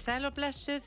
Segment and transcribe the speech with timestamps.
[0.00, 0.84] Komið sæl og blessuð.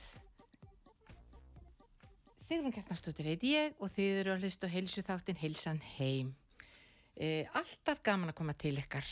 [2.42, 6.32] Sigrun Kjartansdóttir heiti ég og þið eru að hlusta heilsu þáttinn Heilsan heim.
[7.14, 9.06] E, alltaf gaman að koma til ykkar.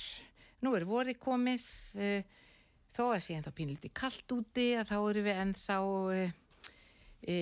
[0.65, 2.09] Nú er vorið komið, e,
[2.97, 5.77] þó að sé ennþá pínlítið kallt úti að þá eru við ennþá
[6.17, 7.37] e,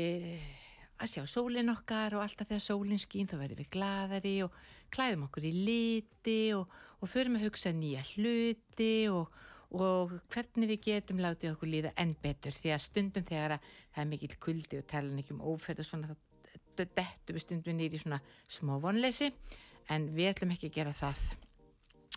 [1.00, 4.60] að sjá sólinn okkar og alltaf þegar sólinn skín þá verðum við gladari og
[4.92, 6.68] klæðum okkur í liti og,
[7.00, 9.32] og förum að hugsa nýja hluti og
[9.70, 14.02] og hvernig við getum látið okkur líða enn betur því að stundum þegar að það
[14.04, 16.16] er mikill kuldi og tala ekki um óferð og svona þá
[16.80, 19.30] dettum við stundum nýri svona smá vonleysi
[19.94, 21.22] en við ætlum ekki að gera það.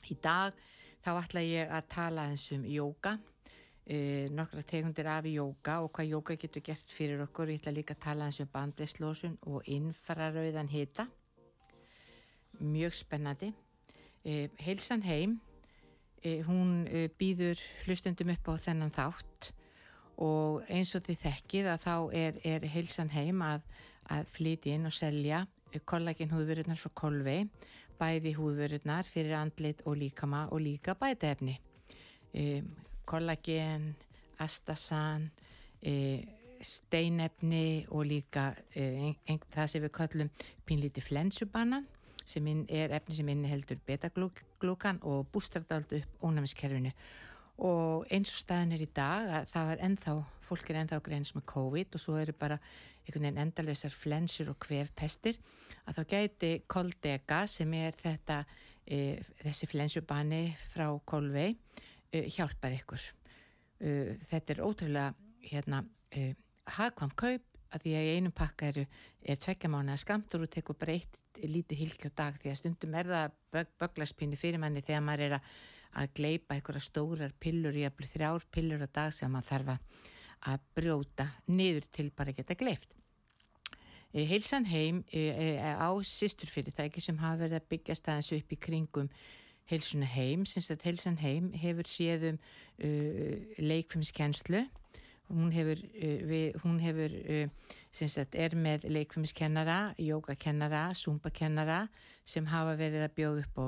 [0.09, 0.56] Í dag
[1.05, 6.12] þá ætla ég að tala eins um jóka, uh, nokkra tegundir af jóka og hvað
[6.14, 7.53] jóka getur gert fyrir okkur.
[7.53, 11.09] Ég ætla líka að tala eins um bandeslósun og innfararauðan hita.
[12.61, 13.53] Mjög spennandi.
[14.25, 15.41] Uh, heilsan heim
[16.47, 16.84] hún
[17.19, 19.48] býður hlustundum upp á þennan þátt
[20.23, 23.65] og eins og þið þekkið að þá er, er heilsan heim að,
[24.12, 25.43] að flyti inn og selja
[25.89, 27.47] kollagin húðvörurnar frá Kolvei
[28.00, 31.59] bæði húðvörurnar fyrir andlit og líkama og líka bætaefni.
[32.34, 32.71] Um,
[33.06, 33.93] kollagin
[34.43, 35.28] astasan
[35.87, 36.22] um,
[36.62, 39.15] steinefni og líka um,
[39.53, 40.31] það sem við kallum
[40.66, 41.87] pínlíti flensubannan
[42.25, 46.93] sem er efni sem inni heldur betaglúkan og bústardaldu upp ónæmiskerfinu.
[47.62, 51.34] Og eins og staðin er í dag að það var ennþá, fólk er ennþá greins
[51.37, 52.59] með COVID og svo eru bara
[53.03, 55.38] einhvern veginn endalösar flensur og kvefpestir
[55.87, 58.43] að þá gæti koldega sem er þetta
[58.87, 61.50] e, þessi flensubani frá Kolvei
[62.10, 63.06] e, hjálpað ykkur.
[63.83, 63.91] E,
[64.22, 65.15] þetta er ótrúlega
[65.50, 66.33] hérna e,
[66.78, 68.84] hagkvam kaup að því að í einum pakka eru
[69.22, 72.97] er tveggja mánu að skamtur og tekur breytt lítið hilki á dag því að stundum
[72.99, 75.53] er það bög, böglarspínu fyrir manni þegar maður er að,
[76.03, 79.77] að gleipa einhverja stórar pillur í að bli þrjár pillur á dag sem maður þarf
[80.53, 82.91] að brjóta niður til bara geta gleift.
[84.12, 88.59] E, Heilsan heim e, e, á sýsturfyrirtæki sem hafa verið að byggja staðins upp í
[88.60, 89.09] kringum
[89.71, 92.39] heilsuna heim, sinns að heilsan heim hefur séðum
[92.83, 94.66] uh, leikfumskenslu
[95.32, 101.87] hún hefur, uh, við, hún hefur uh, sagt, er með leikfumskennara, jógakennara, zumbakennara
[102.28, 103.66] sem hafa verið að bjóða upp á,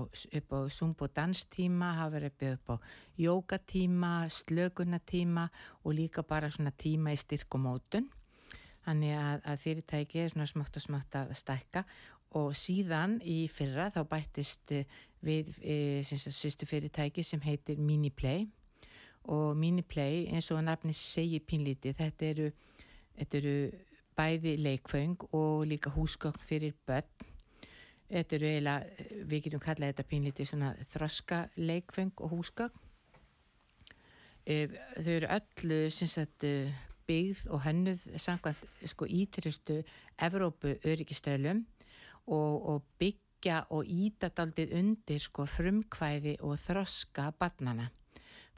[0.55, 2.77] á zumb og danstíma, hafa verið að bjóða upp á
[3.25, 5.49] jógatíma, slökunatíma
[5.83, 8.11] og líka bara svona tíma í styrk og mótun.
[8.85, 11.85] Þannig að, að fyrirtæki er svona smátt og smátt að stækka
[12.39, 14.75] og síðan í fyrra þá bættist
[15.25, 15.55] við
[16.05, 18.45] sýstu fyrirtæki sem heitir Miniplay
[19.25, 22.49] og Miniplay eins og nafni segir pínlítið þetta eru,
[23.19, 23.57] þetta eru
[24.17, 27.09] bæði leikföng og líka húsgögn fyrir börn.
[28.11, 32.81] Þetta eru eiginlega, við getum kallað þetta pínlítið svona þroska leikföng og húsgögn.
[34.45, 36.45] Þau eru öllu sagt,
[37.09, 39.81] byggð og hennuð samkvæmt sko ítrystu
[40.21, 41.65] Evrópu öryggistöðlum
[42.27, 47.91] og, og byggja og ítadaldið undir sko frumkvæði og þroska barnana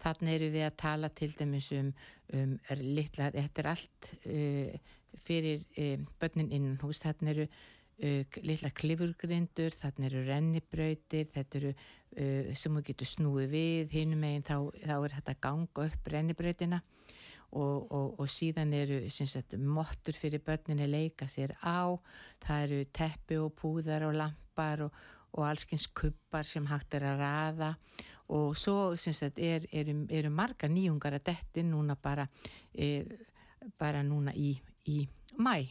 [0.02, 1.92] Þannig eru við að tala til dæmis um,
[2.36, 4.92] um litla, þetta er allt uh,
[5.26, 11.72] fyrir uh, börnin innan hús, þannig eru uh, litla klifurgrindur, þannig eru rennibrautir, þetta eru
[11.72, 16.82] uh, sem þú getur snúið við, hinum meginn þá, þá er þetta ganga upp rennibrautina.
[17.56, 21.94] Og, og, og síðan eru sagt, mottur fyrir börnin að leika sér á,
[22.42, 24.98] það eru teppi og púðar og lampar og,
[25.38, 27.70] og allskyns kuppar sem hægt er að raða.
[27.70, 28.15] og
[28.58, 32.26] svo sagt, er, eru, eru marga nýjungar að detti núna bara,
[32.74, 33.04] e,
[33.78, 34.54] bara núna í,
[34.86, 35.04] í
[35.38, 35.66] mæ.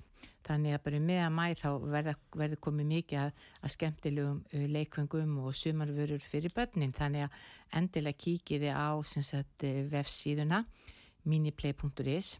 [0.46, 5.56] Þannig að bara meða mæ þá verður komið mikið að, að skemmtilegum uh, leikvöngum og
[5.57, 6.94] sumarvörur fyrir börnin.
[6.94, 7.40] Þannig að
[7.81, 10.62] endilega kíkiði á sagt, vefsíðuna
[11.25, 12.36] miniplay.is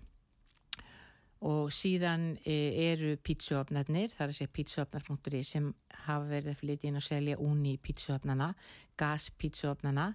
[1.46, 2.56] og síðan e,
[2.92, 5.68] eru pítsuöfnarnir, það er að segja pítsuöfnar.ri sem
[6.08, 8.50] hafa verið að flytja inn og selja úni pítsuöfnarna,
[8.98, 10.08] gaspítsuöfnarna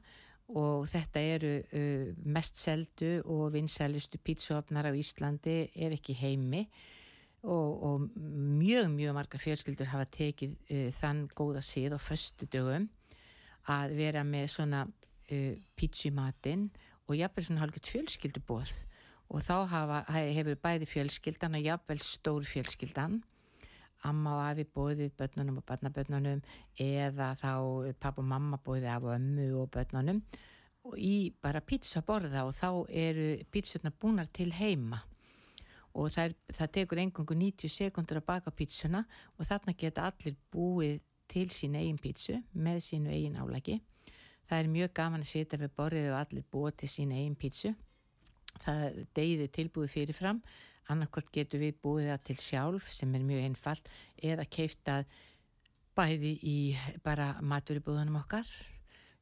[0.59, 6.65] og þetta eru uh, mest seldu og vinsælustu pítsuöfnar á Íslandi ef ekki heimi.
[7.41, 12.91] Og, og mjög, mjög marga fjölskyldur hafa tekið uh, þann góða síð á föstu dögum
[13.71, 14.87] að vera með svona
[15.79, 16.65] pítsumatinn
[17.06, 18.73] og jafnvel svona hálfgett fjölskyldubóð
[19.31, 23.21] og þá hafa, hefur bæði fjölskyldan og jafnvel stór fjölskyldan
[24.09, 26.41] amma og afi bóðið börnunum og börnabörnunum
[26.81, 27.53] eða þá
[28.00, 30.23] pappa og mamma bóðið af og ömmu og börnunum
[30.88, 35.03] og í bara pizza borða og þá eru pizzurna búnar til heima.
[35.93, 39.05] Og það, er, það tekur engungu 90 sekundur að baka pizzuna
[39.37, 41.00] og þarna geta allir búið
[41.31, 43.81] til sín eigin pizzu með sínu eigin álæki
[44.50, 47.71] það er mjög gaman að setja við borðið og allir búið til sín eigin pizzu
[48.58, 50.43] það deyði tilbúið fyrirfram.
[50.91, 55.05] Annarkort getur við búið það til sjálf sem er mjög einfalt eða keifta
[55.94, 56.58] bæði í
[57.05, 58.49] bara maturibúðunum okkar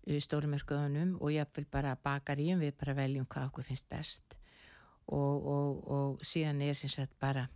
[0.08, 4.38] stórumörkuðunum og jáfnvel bara bakaríum við bara veljum hvað okkur finnst best.
[5.08, 7.46] Og, og, og síðan er sem sagt bara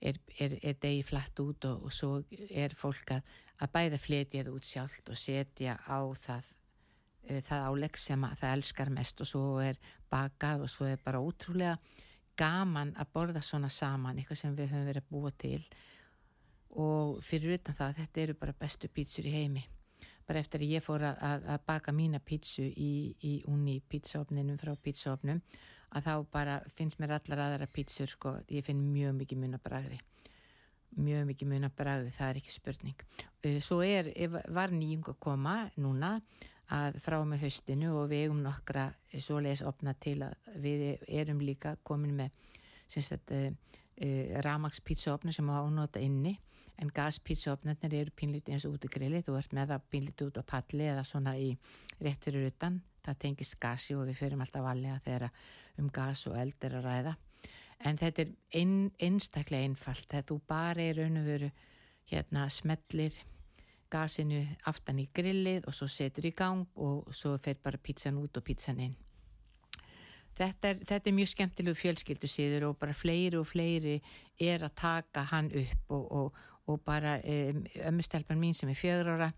[0.00, 3.22] er, er, er degi flatt út og, og svo er fólk að,
[3.62, 6.50] að bæða fletja það út sjálft og setja á það
[7.28, 9.78] það álegg sem að það elskar mest og svo er
[10.10, 11.76] bakað og svo er bara ótrúlega
[12.38, 15.60] gaman að borða svona saman, eitthvað sem við höfum verið að búa til.
[16.82, 19.64] Og fyrir utan það, þetta eru bara bestu pítsur í heimi.
[20.26, 24.58] Bara eftir að ég fór að, að, að baka mína pítsu í, í unni pítsaofninum
[24.60, 25.42] frá pítsaofnum
[25.92, 29.64] að þá bara finnst mér allar aðra pítsur sko, ég finn mjög mikið mun að
[29.66, 30.00] bræði
[31.00, 33.04] mjög mikið mun að bræði, það er ekki spurning.
[33.64, 34.10] Svo er,
[34.52, 36.18] var nýjung að koma núna
[36.72, 41.76] að frá með höstinu og við eigum nokkra svoleiðis opna til að við erum líka
[41.84, 42.32] komin með
[43.36, 43.50] uh,
[44.46, 46.38] ramagspítsaopna sem á ánóta inni
[46.82, 50.40] en gaspítsaopnarnir eru pínlítið eins og út í grilli þú ert með það pínlítið út
[50.40, 51.50] á palli eða svona í
[52.02, 52.80] réttir utan.
[53.02, 55.28] Það tengist gasi og við förum alltaf valega þegar
[55.82, 57.14] um gas og eld er að ræða.
[57.82, 60.06] En þetta er ein, einstaklega einfalt.
[60.06, 61.50] Þegar þú bara er raun og veru
[62.10, 63.18] hérna smellir
[63.92, 68.38] gasinu aftan í grillið og svo setur í gang og svo fer bara pizzan út
[68.40, 68.94] og pizzan inn.
[70.32, 73.98] Þetta er, þetta er mjög skemmtilegu fjölskyldu síður og bara fleiri og fleiri
[74.40, 76.38] er að taka hann upp og, og,
[76.72, 79.32] og bara um, ömmustelpan mín sem er fjögur ára,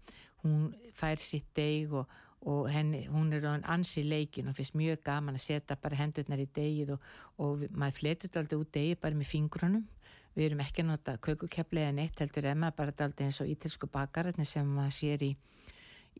[0.45, 2.07] hún fær sitt deg og,
[2.47, 6.47] og henni, hún er ansi leikin og finnst mjög gaman að setja bara hendurnar í
[6.55, 9.87] degið og maður fletur alltaf út degið bara með fingrunum
[10.35, 13.89] við erum ekki að nota kökukepli eða neitt heldur emma bara daldi eins og ítilsku
[13.93, 15.31] bakararnir sem maður sér í,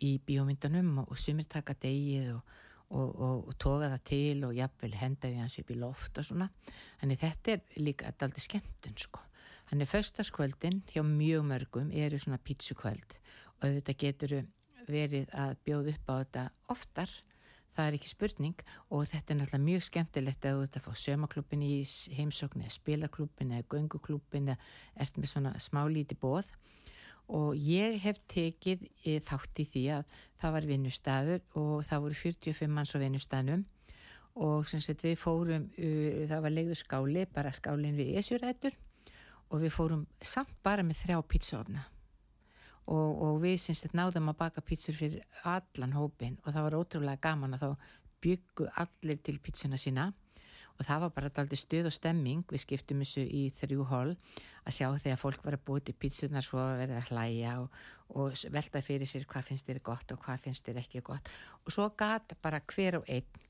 [0.07, 2.57] í bíómyndunum og, og sumir taka degið og,
[2.95, 6.51] og, og toga það til og jafnvel henda því hans upp í loft og svona.
[7.03, 9.23] Þannig þetta er líka daldi skemmtun sko.
[9.71, 13.19] Þannig förstaskvöldin hjá mjög mörgum eru svona pítsukvöld
[13.61, 14.35] og þetta getur
[14.87, 16.43] verið að bjóða upp á þetta
[16.75, 17.15] oftar
[17.75, 21.03] það er ekki spurning og þetta er náttúrulega mjög skemmtilegt að þú ert að fá
[21.05, 21.75] sömaklubin í
[22.19, 26.51] heimsókn eða spilaklubin eða gönguklubin eða ert með svona smálíti bóð
[27.35, 32.21] og ég hef tekið e, þátt í því að það var vinnustæður og það voru
[32.21, 33.65] 45 manns á vinnustæðnum
[34.35, 38.75] og sem sagt við fórum, uh, það var leiðu skáli, bara skálinn við Esjurætur.
[39.53, 41.85] Og við fórum samt bara með þrjá pítsaofna
[42.87, 46.79] og, og við syns að náðum að baka pítsur fyrir allan hópin og það var
[46.81, 47.89] ótrúlega gaman að þá
[48.25, 50.11] byggu allir til pítsuna sína
[50.75, 52.43] og það var bara alltaf stuð og stemming.
[52.51, 54.15] Við skiptum þessu í þrjú hól
[54.65, 57.81] að sjá þegar fólk var að búið til pítsunar svo að verða að hlæja og,
[58.19, 61.31] og velta fyrir sér hvað finnst þér gott og hvað finnst þér ekki gott.
[61.65, 63.45] Og svo gata bara hver og einn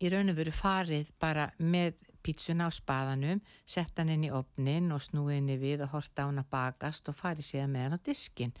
[0.00, 4.92] í raun og veru farið bara með pítsuna á spaðanum, setta hann inn í opnin
[4.94, 8.06] og snúið henni við og horta hann að bakast og farið síðan með hann á
[8.10, 8.54] diskin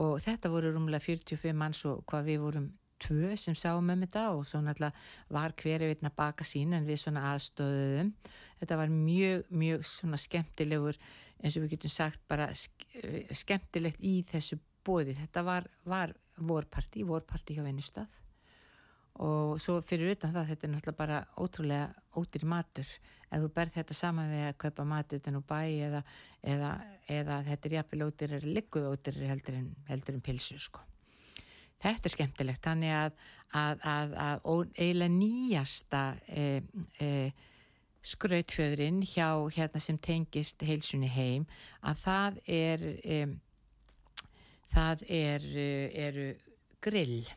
[0.00, 2.68] og þetta voru rúmlega 45 manns og hvað við vorum
[3.00, 7.00] tvö sem sáum um þetta og svo náttúrulega var hverju veitna baka sín en við
[7.02, 8.12] svona aðstöðuðum
[8.60, 10.98] þetta var mjög, mjög svona skemmtilegur
[11.40, 17.56] eins og við getum sagt bara skemmtilegt í þessu bóði, þetta var, var vorparti, vorparti
[17.56, 18.20] hjá Venustad
[19.18, 22.86] og svo fyrir utan það þetta er náttúrulega bara ótrúlega ódýr matur
[23.30, 26.00] ef þú berð þetta saman við að kaupa matur utan úr bæ eða,
[26.42, 26.70] eða,
[27.08, 30.80] eða þetta er jafnvel ódýr er likkuð ódýr heldur en, en pilsu sko.
[31.82, 33.20] þetta er skemmtilegt þannig að,
[33.52, 36.46] að, að, að eiginlega nýjasta e,
[37.00, 37.10] e,
[38.00, 41.44] skrautfjöðurinn hjá hérna sem tengist heilsunni heim
[41.82, 43.20] að það er e,
[44.72, 45.68] það er, e,
[46.08, 46.30] eru
[46.80, 47.28] grill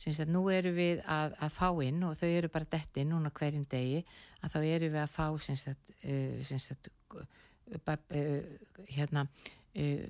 [0.00, 3.32] Syns að nú eru við að, að fá inn og þau eru bara detti núna
[3.36, 4.00] hverjum degi
[4.40, 6.88] að þá eru við að fá syns að, uh, syns að
[7.20, 7.26] uh,
[7.76, 8.38] uh,
[8.88, 10.06] hérna uh,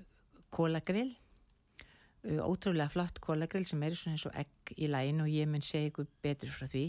[0.54, 5.50] kólagrill uh, ótrúlega flott kólagrill sem eru svona eins og egg í lægin og ég
[5.50, 6.86] mun segja ykkur betur frá því.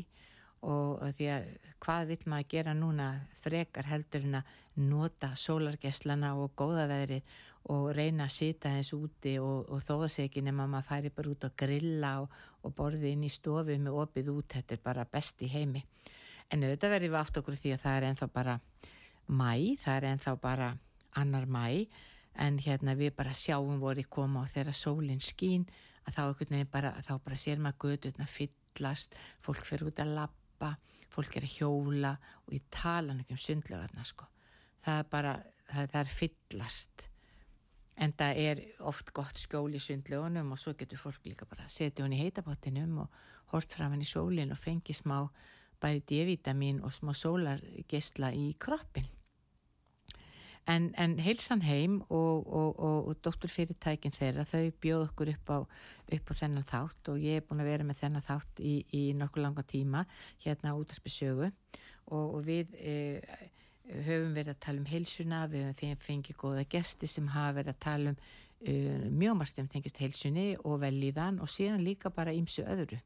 [0.61, 1.45] Og því að
[1.81, 3.05] hvað vil maður gera núna
[3.41, 7.39] frekar heldur en að nota sólargeslana og góða veðrið
[7.73, 11.33] og reyna að sita eins úti og, og þóða sig ekki nema maður færi bara
[11.33, 15.05] út að grilla og, og borði inn í stofu með opið út, þetta er bara
[15.05, 15.83] best í heimi
[16.51, 18.55] en auðvitað verðum við átt okkur því að það er enþá bara
[19.31, 20.71] mæ, það er enþá bara
[21.21, 21.87] annar mæ
[22.41, 25.65] en hérna við bara sjáum voru koma og þegar sólinn skín
[26.07, 30.73] að þá, bara, þá bara sér maður gödurna fyllast, fólk fyrir út að hlaupa,
[31.11, 32.15] fólk er að hjóla
[32.47, 34.27] og ég tala ekki um sundlögarna sko.
[34.81, 35.33] Það er bara,
[35.69, 37.07] það, það er fyllast.
[37.99, 41.75] En það er oft gott skjól í sundlögunum og svo getur fólk líka bara að
[41.75, 45.25] setja hún í heitabottinum og hort fram hann í sólinn og fengi smá
[45.81, 49.09] bæði D-vitamin og smá sólargesla í kroppin.
[50.69, 55.59] En, en heilsan heim og, og, og, og doktorfyrirtækin þeirra þau bjóð okkur upp á,
[56.17, 59.01] upp á þennan þátt og ég er búin að vera með þennan þátt í, í
[59.17, 60.03] nokkuð langa tíma
[60.45, 61.49] hérna út af spesögu
[62.13, 62.93] og við e,
[64.05, 67.83] höfum verið að tala um heilsuna, við höfum fengið góða gesti sem hafa verið að
[67.85, 68.17] tala um
[68.61, 68.73] e,
[69.09, 73.01] mjög margt sem tengist heilsunni og velíðan og síðan líka bara ímsu öðru.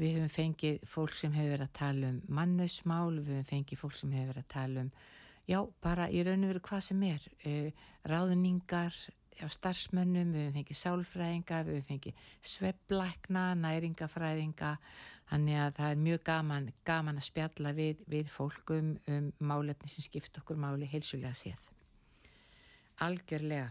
[0.00, 3.98] Við höfum fengið fólk sem hefur verið að tala um mannusmál, við höfum fengið fólk
[3.98, 4.94] sem hefur verið að tala um
[5.48, 8.96] já, bara í raun og veru hvað sem er uh, ráðningar
[9.42, 14.76] á starfsmönnum, við hefum fengið sálfræðinga við hefum fengið svebblækna næringafræðinga
[15.32, 20.04] þannig að það er mjög gaman, gaman að spjalla við, við fólkum um málefni sem
[20.04, 21.70] skipt okkur máli heilsulega séð.
[23.00, 23.70] Algjörlega.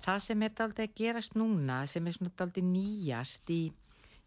[0.00, 3.62] Það sem er daldi að gerast núna sem er svona daldi nýjast í,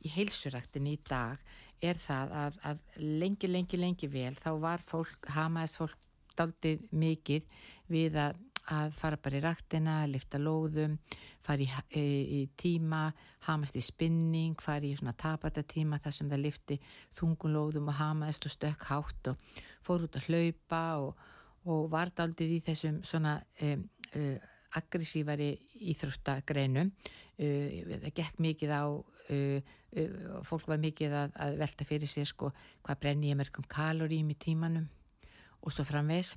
[0.04, 1.40] í heilsuræktin í dag
[1.84, 7.48] er það að, að lengi, lengi, lengi vel þá var fólk, hamaðist fólk daldið mikið
[7.92, 8.38] við að,
[8.72, 10.96] að fara bara í raktina, lifta lóðum,
[11.44, 11.68] fara í,
[12.00, 12.06] í,
[12.38, 13.08] í tíma,
[13.48, 16.80] hamast í spinning, fara í svona tapatatíma þar sem það lifti
[17.18, 21.28] þungunlóðum og hamaðist og stökk hátt og fór út að hlaupa og,
[21.68, 23.36] og var daldið í þessum svona
[23.68, 23.84] um,
[24.16, 24.38] uh,
[24.80, 25.52] aggressívari
[25.92, 26.94] íþróttagreinum.
[27.36, 29.74] Uh, það gekk mikið á uh,
[30.48, 32.50] fólk var mikið að, að velta fyrir sér sko
[32.82, 34.88] hvað brenni ég mörgum kaloríum í tímanum
[35.62, 36.34] og svo framvegs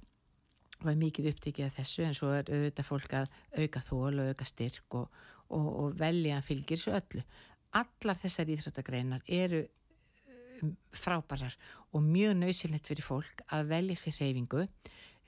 [0.85, 4.47] var mikið upptikið af þessu en svo er auðvitað fólk að auka þól og auka
[4.49, 5.18] styrk og,
[5.49, 7.25] og, og velja að fylgjir svo öllu.
[7.76, 9.62] Allar þessar íþróttagreinar eru
[10.62, 11.56] um, frábærar
[11.92, 14.66] og mjög nöysilegt fyrir fólk að velja sér reyfingu.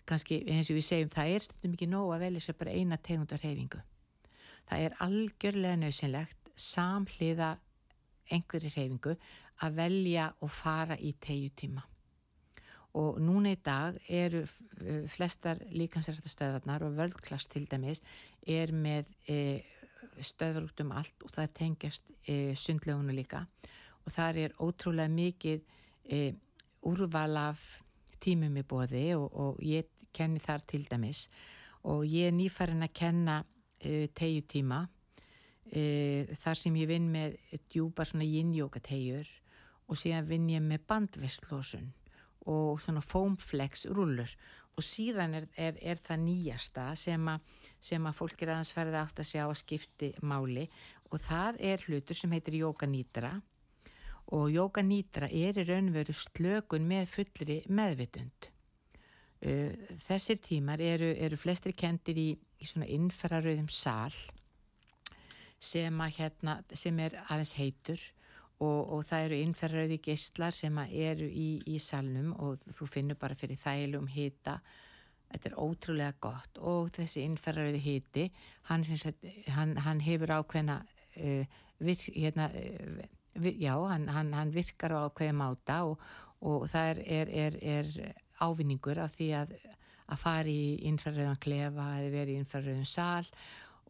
[0.09, 3.01] Kanski eins og við segjum það er stundum ekki nóg að velja sér bara eina
[3.01, 3.83] tegundar reyfingu.
[4.69, 7.55] Það er algjörlega nöysilegt samhliða
[8.29, 9.15] einhverju reyfingu
[9.65, 11.85] að velja og fara í tegjutíma
[12.99, 18.03] og núna í dag eru eh, flestar líkansrættastöðvarnar og völdklass til dæmis
[18.49, 19.61] er með e,
[20.25, 23.45] stöðvar út um allt og það tengjast e, sundlegunu líka.
[24.07, 25.67] Og þar er ótrúlega mikið
[26.89, 27.61] úrval af
[28.25, 31.27] tímum í bóði og, og ég kenni þar til dæmis.
[31.85, 33.43] Og ég er nýfærin að kenna
[33.79, 34.81] tegju tíma
[36.41, 37.37] þar sem ég vinn með
[37.69, 39.29] djúpar svona yin-yoga tegjur
[39.89, 41.93] og síðan vinn ég með bandvistlósun
[42.49, 44.33] og svona foamflex rullur
[44.79, 47.39] og síðan er, er, er það nýjasta sem, a,
[47.83, 50.69] sem að fólk er aðeins ferði átt að sjá að skipti máli.
[51.11, 53.33] Og það er hlutur sem heitir Jóka Nýtra
[54.37, 58.51] og Jóka Nýtra er í raunveru slökun með fullri meðvitund.
[59.39, 59.73] Uh,
[60.07, 64.15] þessir tímar eru, eru flestri kendir í, í svona innferðarauðum sál
[65.59, 68.03] sem, hérna, sem er aðeins heitur
[68.59, 73.39] og, og það eru innferðröði geistlar sem eru í, í salnum og þú finnur bara
[73.39, 74.59] fyrir þælum hita.
[75.29, 76.59] Þetta er ótrúlega gott.
[76.59, 78.29] Og þessi innferðröði hiti
[78.71, 78.87] hann,
[79.55, 83.03] hann, hann hefur ákveðna uh, virk, hérna, uh,
[83.39, 86.07] vir, já, hann, hann virkar á ákveðum áta og,
[86.41, 89.59] og það er, er, er, er ávinningur af því að
[90.09, 93.29] að fara í innferðröðan klefa eða verið í innferðröðan sál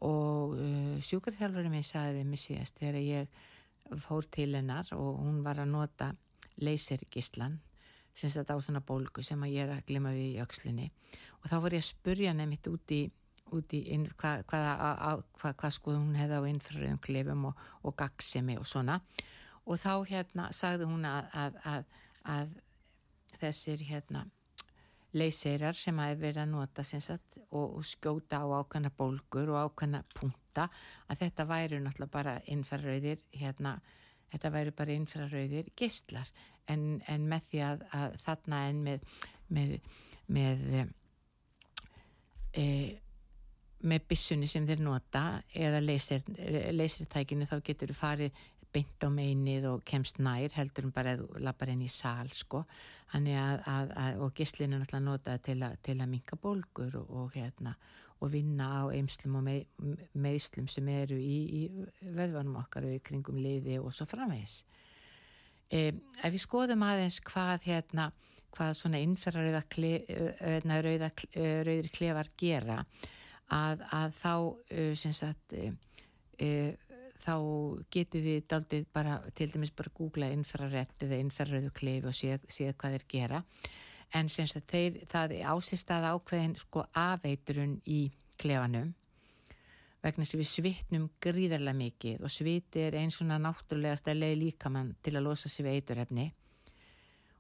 [0.07, 3.39] og uh, sjúkarþjálfurinn minn sagði við mig síðast þegar ég
[3.97, 6.12] fór til hennar og hún var að nota
[6.61, 7.59] leysergislan
[8.14, 10.90] sem þetta á svona bólgu sem að ég er að glima við í aukslinni
[11.38, 14.62] og þá voru ég að spurja nefnitt út í, í hvað hva,
[15.40, 18.99] hva, hva skoð hún hefði á innfröðum klefum og, og gagsemi og svona.
[19.68, 21.87] Og þá hérna sagði hún að, að, að,
[22.35, 22.57] að
[23.38, 24.26] þessir hérna
[25.17, 30.69] leyseirar sem að verið að nota sagt, og, skjóta á ákvæmna bólgur og ákvæmna punta
[31.09, 33.79] að þetta væri náttúrulega bara innferðröðir hérna
[34.33, 36.31] þetta væri bara infrarauðir gistlar
[36.69, 39.12] en, en með því að, að þarna en með
[39.49, 39.75] með,
[40.29, 40.65] með
[42.53, 42.65] e,
[43.88, 45.25] með bissunni sem þeir nota
[45.57, 51.15] eða leysirtækinu þá getur þú farið beint á meinið og kemst nær heldur um bara
[51.15, 52.65] að þú lappar inn í sál sko.
[53.17, 57.33] Að, að, að, og gislinu er náttúrulega notað til, til að minka bólgur og, og
[57.37, 57.77] hérna
[58.19, 59.61] og vinna á eimslum og með,
[60.19, 64.65] meðslum sem eru í, í veðvanum okkar og í kringum liði og svo framvegs
[65.71, 68.09] e, ef við skoðum aðeins hvað hérna
[68.57, 69.63] hvað svona innferðarauða
[70.83, 71.13] rauða,
[71.69, 72.81] rauðir klefar gera
[73.55, 74.33] að, að þá
[74.99, 75.55] sem sagt
[77.23, 77.35] þá
[77.95, 82.71] getið þið daldið bara til dæmis bara googla innferðarrett eða innferðarauðu klefi og séð sé
[82.73, 83.43] hvað þeir gera.
[84.17, 88.07] En sem sagt þeir, það ásist að ákveðin sko afeiturun í
[88.41, 88.95] klefanum
[90.03, 94.95] vegna sem við svitnum gríðarlega mikið og sviti er eins svona náttúrulegast að leið líkamann
[95.03, 96.27] til að losa sér við eiturefni.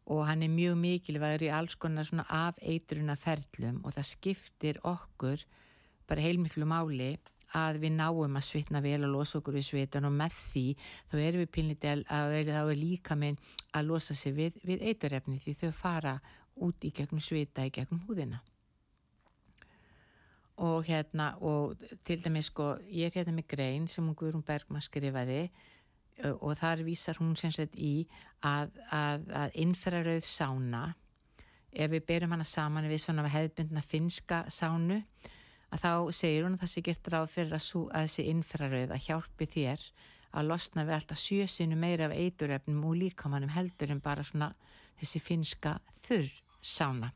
[0.08, 5.44] Og hann er mjög mikilvægur í alls konar svona afeituruna ferlum og það skiptir okkur
[6.08, 7.12] bara heilmiklu máli
[7.56, 10.64] að við náum að svitna vel og losa okkur við svitan og með því
[11.08, 13.38] þá erum við pínlítið að þá er líka minn
[13.72, 16.18] að losa sig við, við eiturrefni því þau fara
[16.58, 18.42] út í gegnum svita í gegnum húðina.
[20.58, 24.82] Og hérna og til dæmis sko ég er hérna með grein sem hún Guðrún Bergman
[24.82, 25.46] skrifaði
[26.42, 28.08] og þar vísar hún sem sagt í
[28.42, 30.82] að, að, að innferðarauð sána
[31.70, 35.02] ef við berum hana saman við svona hefðbundna finska sánu
[35.68, 38.94] að þá segir hún að það sé gert ráð fyrir að, sú, að þessi innferðarauð
[38.94, 39.84] að hjálpi þér
[40.38, 44.52] að losna við alltaf sjösinu meira af eituröfnum og líkamannum heldur en bara svona
[45.00, 47.12] þessi finska þurr sána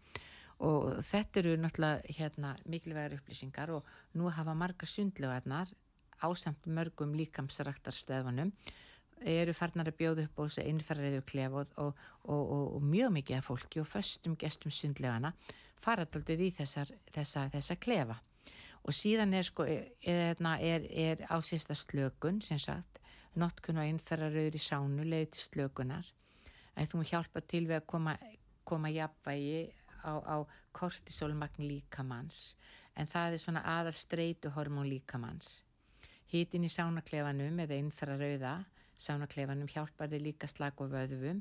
[0.62, 5.72] og þetta eru náttúrulega hérna mikilvægur upplýsingar og nú hafa margar sundlegaðnar
[6.22, 8.52] ásamt mörgum líkamsræktarstöðvanum
[9.26, 13.38] eru farnar að bjóða upp á þessu innferðariðu klef og, og, og, og mjög mikið
[13.38, 15.32] af fólki og föstum gestum sundlegana
[15.82, 18.18] faradaldið í þessar, þessa, þessa klefa
[18.82, 23.00] og síðan er sko er, er, er ásýsta slökun sem sagt,
[23.38, 26.12] notkun og innferðariður í sánu leiði til slökunar
[26.76, 28.16] að þú hjálpa til við að koma,
[28.64, 29.72] koma jafnvægi
[30.04, 30.36] á, á
[30.72, 32.56] kortisólmagn líkamanns
[32.96, 35.62] en það er svona aðal streitu hormón líkamanns
[36.32, 38.56] hýtin í sánaklefanum eða innferðarauða
[39.02, 41.40] Sánakleifanum hjálpar þið líka slag og vöðvum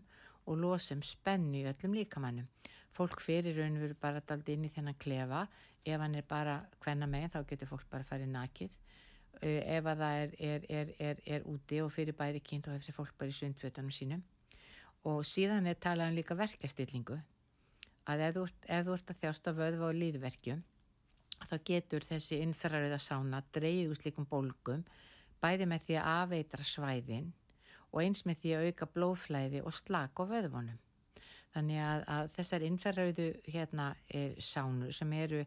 [0.50, 2.48] og losum spennu í öllum líkamannum.
[2.92, 5.46] Fólk fyrir raun veru bara daldi inn í þennan klefa.
[5.86, 8.74] Ef hann er bara hvenna meginn þá getur fólk bara farið nakið.
[9.42, 10.34] Ef að það er,
[10.70, 14.22] er, er, er, úti og fyrir bæði kynnt og hefur fólk bara í sundfötunum sínum.
[15.10, 17.18] Og síðan er talað um líka verkastillingu.
[18.12, 20.62] Að ef þú, ef þú ert að þjásta vöðva og líðverkjum
[21.50, 24.84] þá getur þessi innferðaröða sána dreyð úr slikum bólgum
[25.42, 27.32] bæði með því að afeitra svæðin
[27.92, 30.80] og eins með því að auka blóðflæði og slag á vöðvonum.
[31.52, 35.42] Þannig að, að þessar innferðarauðu hérna e, sánur sem eru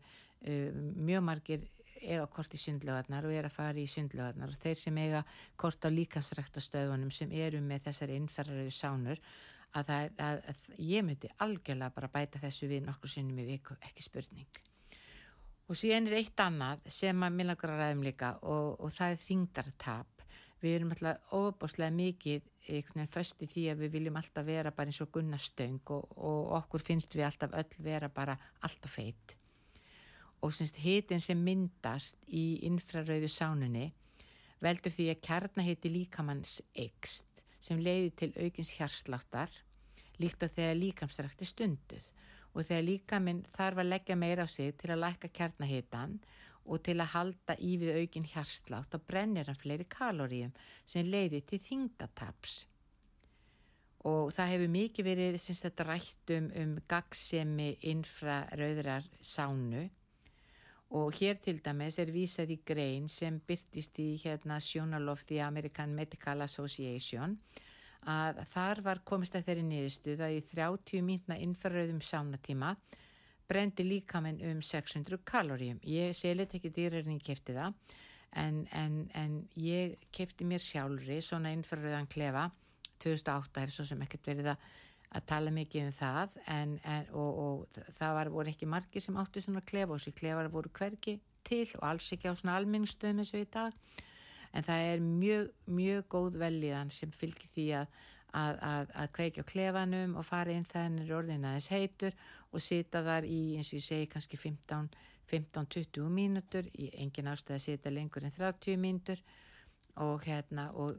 [0.45, 1.65] mjög margir
[2.05, 5.25] eiga kort í sundlögarnar og er að fara í sundlögarnar og þeir sem eiga
[5.61, 9.23] kort á líkafræktastöðunum sem eru með þessar innferðarauðu sánur
[9.75, 14.05] að, að, að ég myndi algjörlega bara bæta þessu við nokkur sinnum í viku, ekki
[14.05, 14.61] spurning.
[15.65, 19.23] Og síðan er eitt annað sem að okkur að ræðum líka og, og það er
[19.23, 20.27] þingdartap
[20.65, 24.73] við erum alltaf ofabáslega mikið einhvern veginn föst í því að við viljum alltaf vera
[24.77, 29.37] bara eins og gunnastöng og, og okkur finnst við alltaf öll vera bara alltaf feitt
[30.45, 30.53] og
[30.85, 33.87] hitin sem myndast í infrarauðu sánunni
[34.65, 39.53] veldur því að kjarnahiti líkamanns ekst sem leiði til aukins hjarsláttar
[40.21, 42.11] líkt á þegar líkamstrakti stunduð
[42.55, 46.19] og þegar líkaminn þarf að leggja meira á sig til að læka kjarnahitan
[46.65, 50.55] og til að halda í við aukin hjarslátt og brennir hann fleiri kaloríum
[50.87, 52.63] sem leiði til þingdataps.
[54.09, 59.87] Og það hefur mikið verið syns, rætt um, um gagsemi infrarauðrar sánu
[60.95, 65.41] og hér til dæmis er vísað í grein sem byrtist í hérna Journal of the
[65.43, 67.39] American Medical Association
[68.11, 72.75] að þar var komist að þeirri niðurstuð að í 30 mínna infrarauðum sánatíma
[73.49, 75.81] brendi líka minn um 600 kaloríum.
[75.85, 77.75] Ég selit ekki dýrar en ég kefti það
[78.41, 82.49] en, en, en ég kefti mér sjálfri svona innfærðan klefa
[83.03, 84.69] 2008 hefur svo sem ekkert verið að,
[85.15, 89.21] að tala mikið um það en, en, og, og það var, voru ekki margir sem
[89.21, 93.23] áttu svona klefa og þessi klefar voru hverki til og alls ekki á svona alminnstöðum
[93.23, 93.77] eins og í dag.
[94.55, 98.03] En það er mjög, mjög góð velíðan sem fylgir því að
[98.35, 102.17] að, að, að kveikja á klefanum og fara inn þennir orðin aðeins heitur
[102.51, 107.95] og sita þar í, eins og ég segi, kannski 15-20 mínútur, engin ástæði að sita
[107.95, 109.23] lengur en 30 mínútur.
[110.03, 110.99] Og hérna og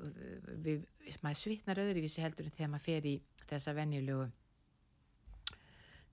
[0.63, 0.86] við,
[1.20, 3.15] maður svitnar öðruvísi heldur en þegar maður fer í
[3.50, 4.28] þessa venjulegu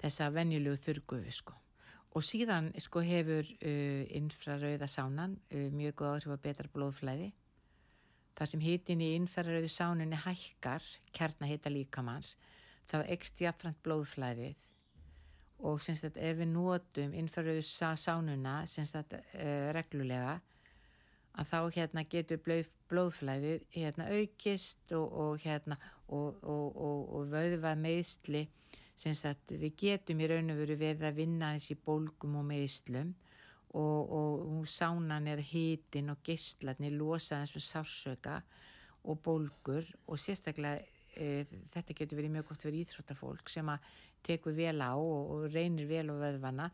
[0.02, 1.58] þessa venjulegu þurrgufu sko.
[2.12, 7.30] Og síðan sko hefur uh, infrarauða sánan uh, mjög góð áhrif að betra blóðflæði.
[8.36, 10.84] Þar sem hitin í infrarauðu sánunni hækkar
[11.16, 12.34] kjarnahita líkamanns
[12.90, 14.68] þá ekst jafnframt blóðflæðið.
[15.62, 20.40] Og semst að ef við notum infrarauðu sánuna semst að uh, reglulega
[21.38, 27.74] að þá hérna getur blóð, blóðflæðið hérna aukist og, og hérna og, og, og vöðva
[27.78, 28.46] meðsli
[28.98, 33.14] semst að við getum í raun og veru verið að vinna þessi bólgum og meðslum
[33.72, 38.34] og sánan eða hitin og gistlarnir losa þessum sársöka
[39.08, 40.82] og bólgur og sérstaklega
[41.16, 43.88] e, þetta getur verið mjög gott fyrir íþróttarfólk sem að
[44.22, 46.68] tekur vel á og reynir vel á vöðvana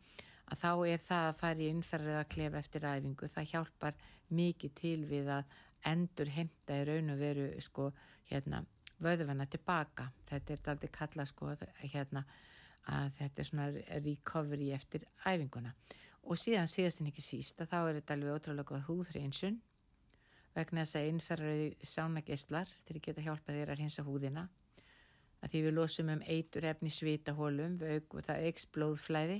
[0.48, 4.74] að þá er það að fara í innferðið að klefa eftir æfingu, það hjálpar mikið
[4.78, 5.56] til við að
[5.88, 7.88] endur heimta í raun og veru sko
[8.30, 8.64] hérna
[9.02, 11.52] vöðvana tilbaka, þetta er aldrei kalla sko
[11.84, 12.24] hérna
[12.88, 13.68] að þetta er svona
[14.04, 15.74] recovery eftir æfinguna.
[16.28, 19.60] Og síðan síðast en ekki síst að þá er þetta alveg ótrúlega húðhreinsun
[20.56, 24.48] vegna þess að innferðið sánageistlar þeir geta hjálpað þér að hinsa húðina.
[25.38, 29.38] Að því við losum um eitur efni svitahólum og það auks blóðflæði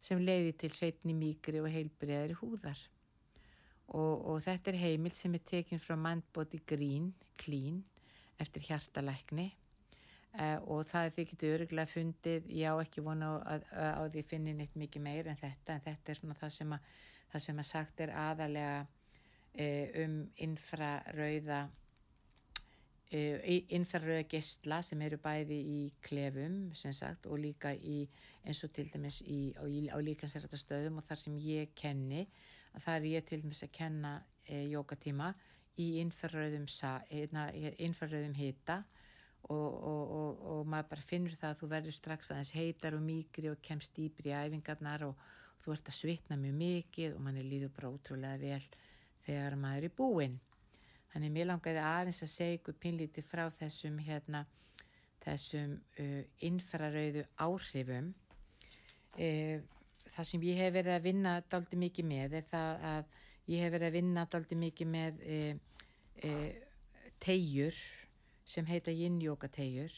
[0.00, 2.80] sem leiði til hreitni mýgri og heilbriðari húðar.
[3.88, 7.80] Og, og þetta er heimil sem er tekinn frá Mindbody Green, Clean,
[8.38, 9.48] eftir hjartalækni
[10.36, 14.02] uh, og það er því getur öruglega fundið, ég á ekki vona á, að, á
[14.12, 16.92] því finni neitt mikið meir en þetta, en þetta er svona það sem að,
[17.32, 21.62] það sem að sagt er aðalega uh, um infrarauða
[23.08, 28.02] innferðröða gestla sem eru bæði í klefum sagt, og líka í,
[28.44, 32.26] eins og til dæmis í, á, á líkansrættastöðum og þar sem ég kenni
[32.74, 34.12] að það er ég til dæmis að kenna
[34.44, 35.32] e, jókatíma
[35.80, 36.66] í innferðröðum
[37.78, 38.82] innferðröðum hita
[39.48, 43.06] og, og, og, og maður bara finnur það að þú verður strax aðeins heitar og
[43.06, 45.24] mýgri og kemst dýbri í æfingarnar og
[45.64, 48.68] þú ert að svitna mjög mikið og manni líður bara ótrúlega vel
[49.24, 50.36] þegar maður er í búinn
[51.18, 54.44] Þannig mér langaði aðeins að segja ykkur pinlítið frá þessum hérna,
[55.24, 58.12] þessum uh, infrarauðu áhrifum.
[59.18, 59.56] Uh,
[60.14, 63.16] það sem ég hef verið að vinna daldi mikið með er það að
[63.50, 66.52] ég hef verið að vinna daldi mikið með uh,
[67.26, 67.80] tegjur
[68.52, 69.96] sem heita yin-yoga tegjur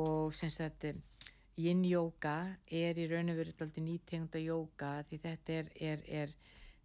[0.00, 0.88] og sem sagt
[1.62, 2.34] yin-yoga
[2.80, 6.34] er í raun og veru daldi nýtegunda yoga því þetta er, er, er,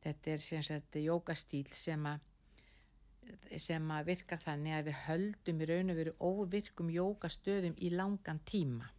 [0.05, 2.29] þetta er yogastíl sem að
[3.61, 8.41] sem að virkar þannig að við höldum í raun og veru óvirkum jókastöðum í langan
[8.49, 8.89] tíma.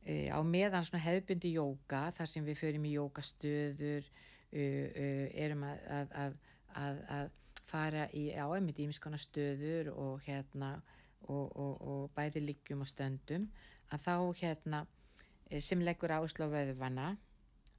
[0.00, 4.08] E, á meðan svona hefðbundi jóka, þar sem við förum í jókastöður,
[4.50, 5.10] e, e,
[5.44, 5.84] erum að,
[6.24, 6.38] að,
[6.80, 7.36] að, að
[7.70, 10.72] fara í áæmið ímiskona stöður og, hérna,
[11.28, 13.46] og, og, og bæði líkjum og stöndum,
[13.92, 14.84] að þá hérna,
[15.50, 17.12] e, sem leggur áslá veðvana,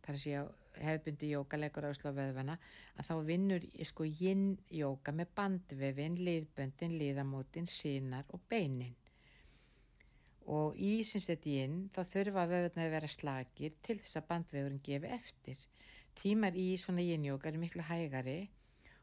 [0.06, 0.46] þar að segja
[0.78, 2.58] hefðbundi jóka leggur áslá veðvana
[2.96, 8.96] að þá vinnur sko yin jóka með bandvefin, liðböndin, liðamótin, sínar og beinin.
[10.52, 15.12] Og í sinnsett yin þá þurfa veðvana að vera slagir til þess að bandvefurinn gefi
[15.18, 15.66] eftir.
[16.18, 18.40] Tímar í svona yin jóka er miklu hægari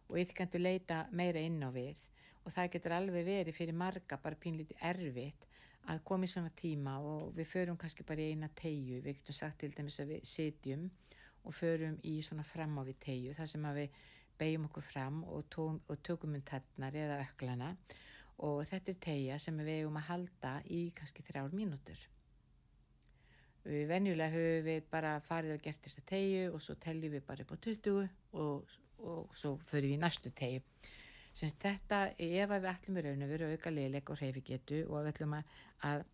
[0.08, 2.00] og yfirkendu leita meira inn á við.
[2.44, 5.48] Og það getur alveg verið fyrir marga bara pínlítið erfitt
[5.88, 9.36] að koma í svona tíma og við förum kannski bara í eina tegju, við getum
[9.36, 10.88] sagt til dæmis að við sitjum
[11.48, 13.98] og förum í svona fram á við tegju þar sem að við
[14.38, 17.72] beigjum okkur fram og, tóum, og tökum um tennar eða öklana
[18.44, 21.98] og þetta er tegja sem við eigum að halda í kannski þrjár mínútur.
[23.66, 27.44] Við venjulega höfum við bara farið og gert þessa tegju og svo telljum við bara
[27.44, 27.98] upp á 20
[28.44, 30.62] og, og svo förum við í næstu tegju.
[31.34, 35.02] Sinns þetta, ef við ætlum í raun og veru auka leileg og hreyfi getu og
[35.02, 36.06] við ætlum að,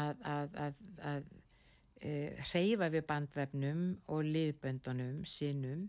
[0.00, 0.58] að, að,
[1.12, 1.30] að
[2.02, 5.86] hreyfa við bandvefnum og liðböndunum sinnum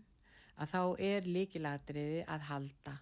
[0.54, 2.96] að þá er líkilatriði að halda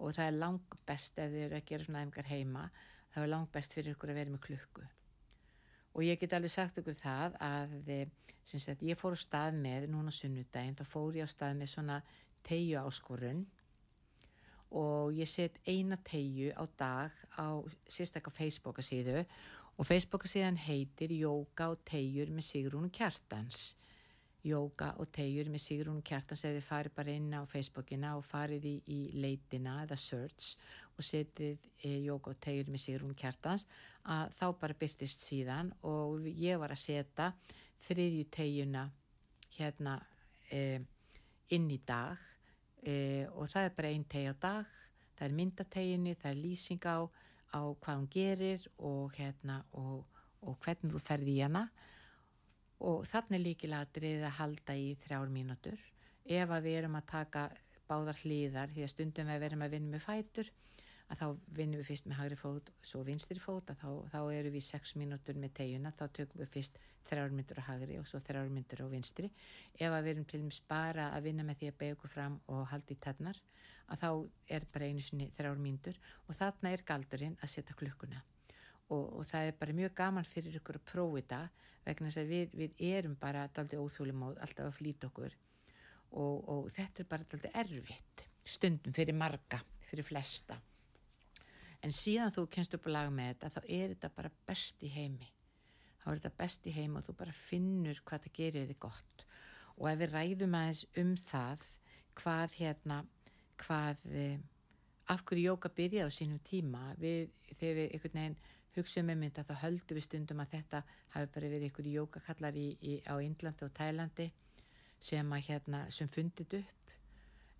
[0.00, 2.66] og það er langt best ef þið eru að gera svona æfingar heima
[3.14, 4.86] það er langt best fyrir ykkur að vera með klukku.
[5.94, 7.74] Og ég get alveg sagt ykkur það að
[8.44, 12.00] sagt, ég fór á stað með núna sunnudaginn þá fór ég á stað með svona
[12.44, 13.44] tegju áskorun
[14.74, 19.20] og ég set eina tegju á dag á sérstaklega Facebook að síðu
[19.78, 23.74] og Facebooka síðan heitir Jóka og tegjur með Sigrún Kjartans.
[24.44, 28.66] Jóka og tegjur með Sigrún Kjartans eða þið farið bara inn á Facebookina og farið
[28.68, 30.54] í, í leitina eða search
[30.94, 33.64] og setið e, Jóka og tegjur með Sigrún Kjartans
[34.04, 37.30] að þá bara byrtist síðan og ég var að setja
[37.86, 38.84] þriðju tegjuna
[39.56, 39.96] hérna
[40.52, 40.80] e,
[41.56, 42.20] inn í dag
[42.84, 44.72] e, og það er bara einn tegi á dag,
[45.16, 46.96] það er myndateginni, það er lýsing á,
[47.54, 50.02] á hvað hún gerir og, hérna, og,
[50.42, 51.68] og hvernig þú ferði í hana.
[52.84, 55.78] Og þannig líkilatrið að halda í þrjár mínútur.
[56.24, 57.46] Ef að við erum að taka
[57.88, 60.50] báðar hlýðar því að stundum við erum að vinna með fætur
[61.12, 61.26] að þá
[61.58, 64.94] vinnum við fyrst með hagri fót svo vinstri fót að þá, þá eru við sex
[64.96, 68.84] mínútur með tegjuna, þá tökum við fyrst þrjár myndur á hagri og svo þrjár myndur
[68.84, 69.30] á vinstri.
[69.76, 72.38] Ef að við erum til dæmis bara að vinna með því að beigja okkur fram
[72.48, 73.40] og halda í tennar
[73.92, 74.10] að þá
[74.56, 78.24] er bara einu sinni þrjár myndur og þarna er galdurinn að setja klukkuna.
[78.92, 81.40] Og, og það er bara mjög gaman fyrir ykkur að prófa þetta
[81.84, 85.36] vegna þess að við, við erum bara daldi óþúlimóð alltaf að flýta okkur.
[86.14, 90.56] Og, og þetta er bara daldi erfitt stundum fyrir marga, fyrir flesta
[91.84, 94.90] en síðan þú kennst upp að laga með þetta þá er þetta bara best í
[94.94, 95.30] heimi.
[96.00, 99.26] Þá er þetta best í heimi og þú bara finnur hvað það gerir þig gott.
[99.80, 101.68] Og ef við ræðum aðeins um það
[102.20, 102.98] hvað hérna
[103.60, 104.38] hvað eh,
[105.12, 108.38] af hverju jóka byrjaði á sínum tíma við, þegar við einhvern veginn
[108.74, 110.80] hugsaðum með mynda þá höldum við stundum að þetta
[111.14, 114.30] hafi bara verið einhverju jókakallar í, í, á Índlandi og Tælandi
[115.04, 116.94] sem að hérna sem fundið upp.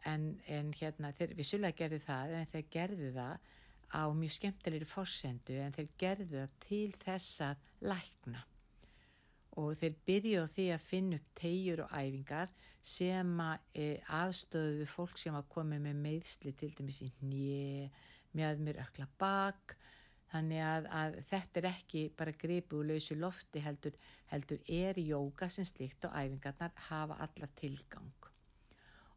[0.05, 3.53] En, en hérna þeir, við svolítið gerði það en þeir gerði það
[3.95, 8.43] á mjög skemmtilegri fórsendu en þeir gerðu það til þess að lækna.
[9.63, 12.51] Og þeir byrju á því að finna upp tegjur og æfingar
[12.83, 13.31] sem
[13.79, 13.87] e,
[14.19, 17.89] aðstöðu fólk sem að koma með meðsli til dæmis í nýje,
[18.35, 19.77] með mér ökla bak.
[20.35, 23.95] Þannig að, að þetta er ekki bara gripu og lausu lofti heldur,
[24.33, 28.24] heldur er jóka sem slikt og æfingarnar hafa alla tilgang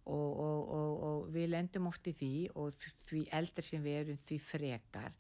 [0.08, 2.76] og, og, og, við lendum oft í því og
[3.10, 5.18] því eldri sem við erum því frekar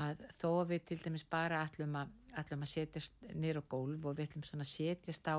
[0.00, 4.28] að þó við til dæmis bara ætlum að, að setjast nýra á gólf og við
[4.28, 5.36] ætlum svona að setjast á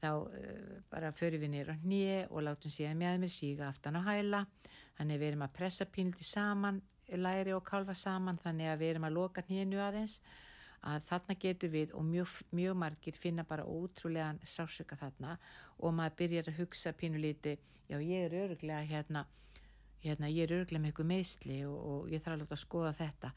[0.00, 4.00] þá uh, bara förum við nýra á nýje og látum síðan með mér síga aftan
[4.00, 4.44] á hæla.
[4.96, 9.08] Þannig við erum að pressa pínliti saman læri og kalfa saman þannig að við erum
[9.08, 10.18] að loka nýjenu aðeins
[10.86, 15.36] að þarna getur við og mjög, mjög margir finna bara ótrúlegan sásöka þarna
[15.78, 17.56] og maður byrjar að hugsa pínulíti,
[17.90, 19.26] já ég er öruglega hérna,
[20.04, 23.32] hérna ég er öruglega með eitthvað meðsli og, og ég þarf alveg að skoða þetta.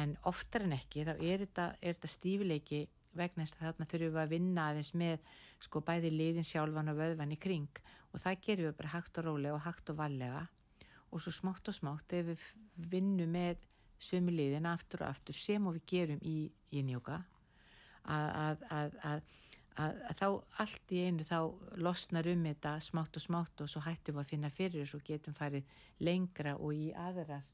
[0.00, 2.82] En oftar en ekki þá er þetta, er þetta stífileiki
[3.18, 5.26] vegna þess að þarna þurfum við að vinna aðeins með
[5.62, 7.82] sko bæði liðin sjálfan og vöðvan í kring.
[8.12, 10.46] Og það gerum við bara hægt og rólega og hægt og vallega
[11.12, 12.44] og svo smátt og smátt ef við
[12.92, 13.60] vinnum með
[14.02, 17.20] sömu liðin aftur og aftur sem og við gerum í, í njóka.
[18.02, 19.24] Að, að, að,
[19.84, 20.26] að þá
[20.64, 21.38] allt í einu þá
[21.78, 25.00] losnar um þetta smátt og smátt og svo hættum við að finna fyrir og svo
[25.06, 25.68] getum farið
[26.02, 27.44] lengra og í aðrar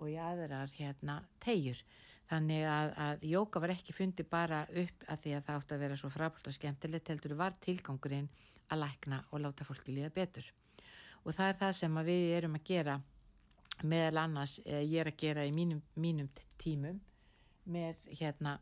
[0.00, 1.84] og í aðrar hérna tegjur
[2.30, 5.98] þannig að jóka var ekki fundið bara upp að því að það átti að vera
[5.98, 8.28] svo frábært og skemmtilegt heldur var tilgangurinn
[8.70, 10.46] að lækna og láta fólki líða betur.
[11.24, 13.00] Og það er það sem við erum að gera
[13.82, 16.28] meðal annars eh, ég er að gera í mínum, mínum
[16.60, 17.00] tímum
[17.64, 18.58] með hérna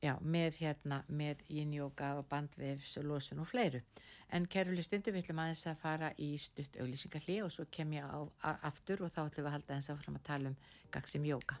[0.00, 3.80] já, með hérna, með yin-yoga og bandvefs og losun og fleiru.
[4.32, 8.06] En kæruleg stundu við ætlum aðeins að fara í stutt auglýsingarli og svo kem ég
[8.06, 10.56] á, a, aftur og þá ætlum við að halda eins áfram að tala um
[10.94, 11.60] gagsim yoga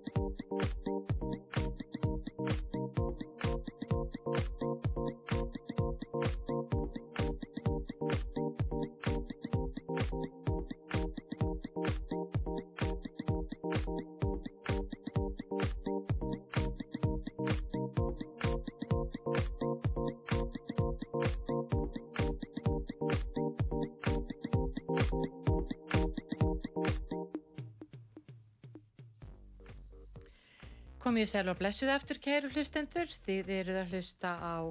[31.11, 33.09] Komið sæl og blessuð aftur, kæru hlustendur.
[33.25, 34.63] Þið eruð að hlusta á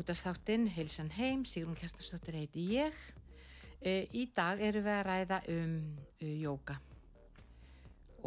[0.00, 2.96] útastáttin Hilsan Heim, Sigrun Kjartarsdóttir heiti ég.
[3.76, 5.74] E, í dag erum við að ræða um
[6.22, 6.78] uh, jóka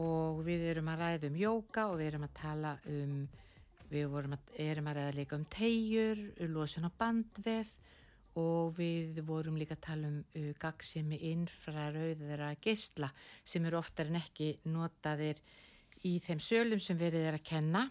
[0.03, 3.17] og við erum að ræða um jóka og við erum að tala um,
[3.89, 7.73] við að, erum að ræða líka um tegjur, losun á bandvef
[8.37, 13.09] og við vorum líka að tala um uh, gagsimi infrarauðara gistla
[13.41, 15.41] sem eru oftar en ekki notaðir
[16.07, 17.85] í þeim sölum sem verið er að kenna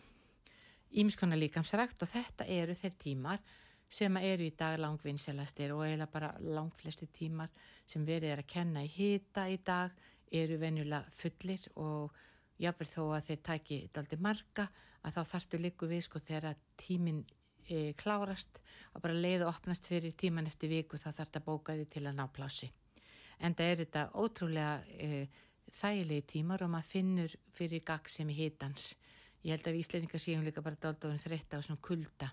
[0.90, 3.42] ímiskona líkamsrækt og þetta eru þeir tímar
[3.90, 7.50] sem eru í dag langvinnselastir og eiginlega bara langflesti tímar
[7.86, 9.94] sem verið er að kenna í hýta í dag
[10.30, 12.14] eru venjulega fullir og
[12.60, 14.68] jáfnveg þó að þeir taki daldi marga
[15.02, 17.22] að þá þartu líku við sko þegar tíminn
[17.66, 18.60] e, klárast
[18.94, 22.18] að bara leiða opnast fyrir tíman eftir viku þá þarf þetta bóka því til að
[22.18, 22.70] ná plási.
[23.40, 25.26] En það er þetta ótrúlega e,
[25.74, 28.94] þægilegi tímar og maður finnur fyrir gagsemi hitans.
[29.44, 32.30] Ég held að við Íslandingar séum líka bara daldóðin þreytta á svona kulda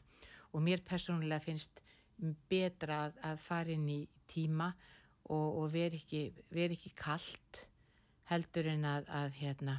[0.52, 1.82] og mér persónulega finnst
[2.50, 4.72] betra að, að fara inn í tíma
[5.30, 7.62] og, og veri ekki, ver ekki kallt
[8.28, 9.78] heldur en að, að hérna,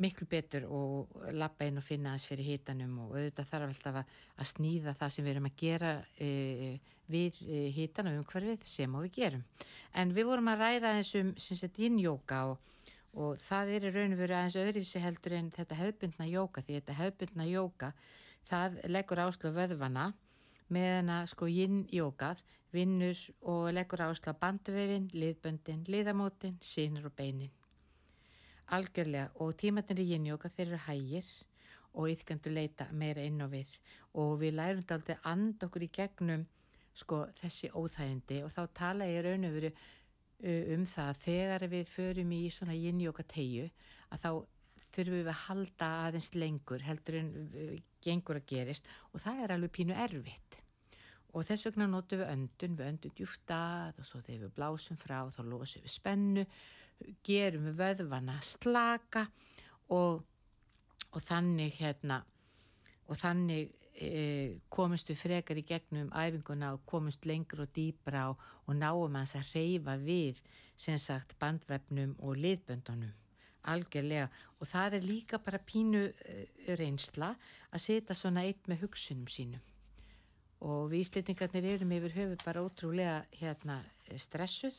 [0.00, 4.14] miklu betur og lappa inn og finna þess fyrir hitanum og auðvitað þarf alltaf að,
[4.36, 6.30] að snýða það sem við erum að gera e,
[7.10, 9.44] við e, hitan og umhverfið sem og við gerum.
[9.92, 11.34] En við vorum að ræða þessum
[11.76, 16.30] yin-jóka og, og það er í raun og veru aðeins öðruvísi heldur en þetta hefðbundna
[16.30, 17.92] jóka því þetta hefðbundna jóka
[18.50, 20.10] það leggur áslu vöðvana
[20.70, 22.42] meðan að sko yin-jókað
[22.74, 23.18] vinnur
[23.50, 27.50] og leggur ásla bandvefin, liðböndin, liðamótin, sínur og beinin.
[28.70, 31.30] Algjörlega og tímatnir í yin-jóka þeir eru hægir
[31.98, 33.70] og yfkandu leita meira inn á við.
[34.14, 36.46] Og við lærum þetta aldrei and okkur í gegnum
[36.94, 38.44] sko þessi óþægindi.
[38.46, 39.72] Og þá tala ég raun og veru
[40.76, 43.66] um það þegar við förum í svona yin-jóka tegju
[44.10, 44.30] að þá
[44.94, 47.30] þurfum við að halda aðeins lengur heldur en
[48.02, 48.88] gengur að gerist.
[49.12, 50.62] Og það er alveg pínu erfitt.
[51.30, 54.98] Og þess vegna notum við öndun, við öndun djúft að og svo þegar við blásum
[54.98, 56.46] frá þá losum við spennu,
[57.26, 59.26] gerum við vöðvana slaka
[59.90, 60.22] og,
[61.10, 62.20] og þannig hérna
[63.10, 68.44] og þannig e, komumst við frekar í gegnum æfinguna og komumst lengur og dýbra og,
[68.66, 70.40] og náum hans að reyfa við
[70.80, 73.16] sagt bandvefnum og liðböndunum
[73.68, 74.28] algjörlega.
[74.60, 76.46] Og það er líka bara pínu e,
[76.78, 77.34] reynsla
[77.70, 79.64] að setja svona eitt með hugsunum sínum.
[80.64, 83.80] Og við íslendingarnir erum yfir höfu bara ótrúlega hérna
[84.16, 84.76] stressuð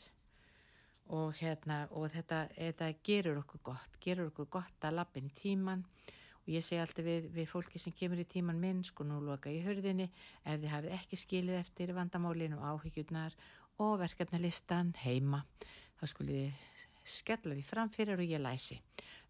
[1.10, 5.84] og hérna og þetta, þetta gerur okkur gott, gerur okkur gott að lappin í tíman
[6.42, 9.52] og ég segi alltaf við, við fólki sem kemur í tíman minn sko nú loka
[9.52, 10.08] í hörðinni
[10.44, 13.36] ef þið hafið ekki skilið eftir vandamálinu og áhyggjurnar
[13.82, 15.44] og verkefnalistan heima
[16.00, 18.78] þá skulið þið skella því framfyrir og ég læsi.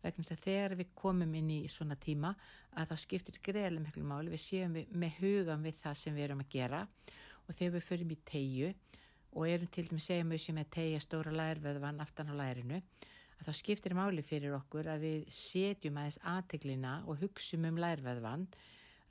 [0.01, 2.33] Vegna þess að þegar við komum inn í svona tíma
[2.79, 4.31] að þá skiptir greiðlega miklu máli.
[4.33, 6.81] Við séum við, með hugan við það sem við erum að gera.
[7.45, 8.71] Og þegar við förum í tegju
[9.31, 12.81] og erum til dæmis segjum við sem er tegja stóra lærveðvan aftan á lærinu
[13.39, 18.45] að þá skiptir máli fyrir okkur að við setjum aðeins aðteglina og hugsum um lærveðvan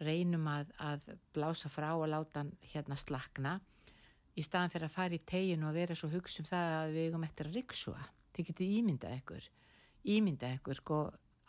[0.00, 3.58] reynum að, að blása frá og láta hann hérna slakna
[4.38, 7.26] í staðan fyrir að fara í teginu og vera svo hugsum það að við eigum
[7.26, 8.04] eftir að riksuga
[8.36, 9.48] þið getið ímyndað ykkur
[10.16, 11.00] ímyndað ykkur sko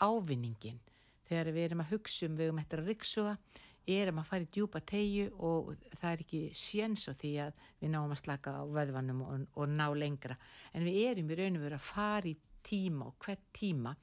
[0.01, 0.81] ávinningin
[1.29, 3.35] þegar við erum að hugsa um við um eftir að riksuga
[3.87, 7.93] erum að fara í djúpa tegju og það er ekki séns á því að við
[7.93, 10.37] náum að slaka á veðvanum og, og ná lengra.
[10.73, 13.95] En við erum í raun og veru að fara í tíma og hvert tíma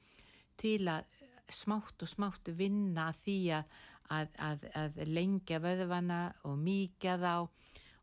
[0.59, 1.17] til að
[1.49, 3.77] smátt og smátt vinna því að,
[4.13, 7.33] að, að, að lengja veðvana og mýkja þá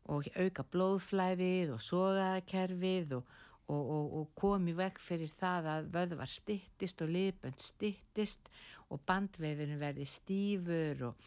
[0.07, 3.35] og auka blóðflæðið og sogakerfið og
[3.67, 8.51] og, og, og komi vekk fyrir það að vöðvar stittist og liðbönd stittist
[8.93, 11.25] og bandvefinu verði stífur og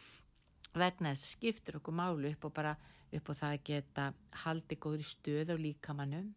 [0.79, 2.75] vegna þess að skiptur okkur málu upp og bara
[3.11, 4.11] upp og það geta
[4.43, 6.29] haldi góður í stöð á líkamannum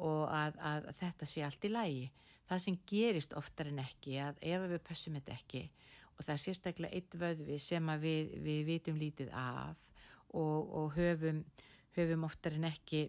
[0.00, 2.10] og að, að þetta sé allt í lægi.
[2.48, 5.62] Það sem gerist oftar en ekki að ef við pössum þetta ekki
[6.20, 9.76] og það er sérstaklega eitt vöðvi sem við, við vitum lítið af
[10.36, 11.44] og, og höfum,
[11.96, 13.06] höfum oftar en ekki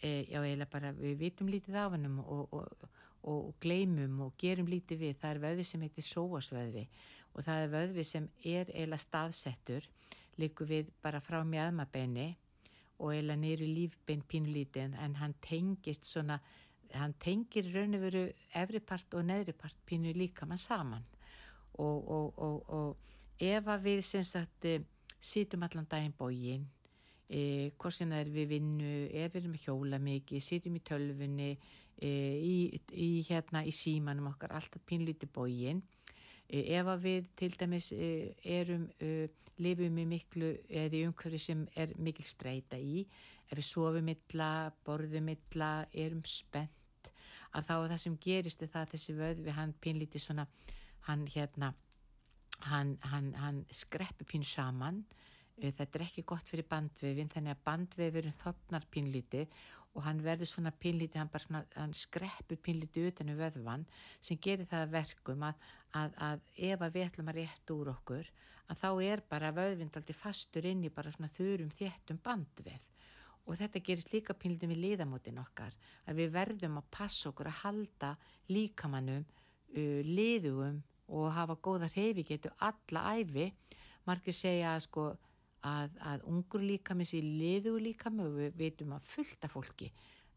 [0.00, 2.86] e, já eiginlega bara við vitum lítið af hannum og, og,
[3.24, 7.72] og, gleymum og gerum lítið við, það er vöðvi sem heitir sóasvöðvi og það er
[7.72, 9.88] vöðvi sem er eiginlega staðsettur
[10.38, 12.28] líku við bara frá mjöðmabenni
[12.98, 16.38] og eiginlega nýru lífbein pínulítið en hann tengist svona,
[16.94, 21.06] hann tengir raun og veru efripart og neðripart pínu líka mann saman
[21.82, 22.96] og
[23.42, 24.84] ef að við sagt eh,
[25.18, 26.68] sýtum allan daginn bógin
[27.28, 30.82] e, hvort sem það er við vinnu, ef við erum að hjóla mikið, sitjum í
[30.84, 31.50] tölfunni,
[31.96, 32.56] e, í,
[32.92, 35.82] í, hérna, í símanum okkar, alltaf pínlíti bógin.
[36.48, 38.10] E, ef við til dæmis e,
[38.56, 39.28] erum, e,
[39.62, 43.04] lifum í miklu eða í umhverfi sem er mikil streyta í,
[43.48, 44.50] ef við sofum illa,
[44.86, 47.12] borðum illa, erum spennt,
[47.54, 50.46] að þá það sem gerist er það að þessi vöðvi, hann pínlíti svona,
[51.08, 51.74] hann hérna,
[52.70, 55.04] hann, hann, hann skreppi pínu saman,
[55.60, 59.44] Eh, þetta er ekki gott fyrir bandvefin þannig að bandvefurinn þotnar pínlíti
[59.94, 63.84] og hann verður svona pínlíti hann, svona, hann skreppur pínlíti utan um vöðvan
[64.20, 66.40] sem gerir það verkum að, að, að
[66.70, 68.32] ef að við ætlum að rétta úr okkur
[68.72, 72.90] að þá er bara vöðvind aldrei fastur inn í bara svona þurrum þéttum bandvef.
[73.44, 75.74] Og þetta gerist líka pínlítið við liðamótin okkar
[76.08, 78.14] að við verðum að passa okkur að halda
[78.48, 80.80] líkamannum uh, liðugum
[81.12, 83.50] og hafa góða reyfi getur alla æfi
[84.08, 85.04] margir segja að sko
[85.64, 89.90] að, að ungur líkami sé liðugu líkami og við veitum að fullta fólki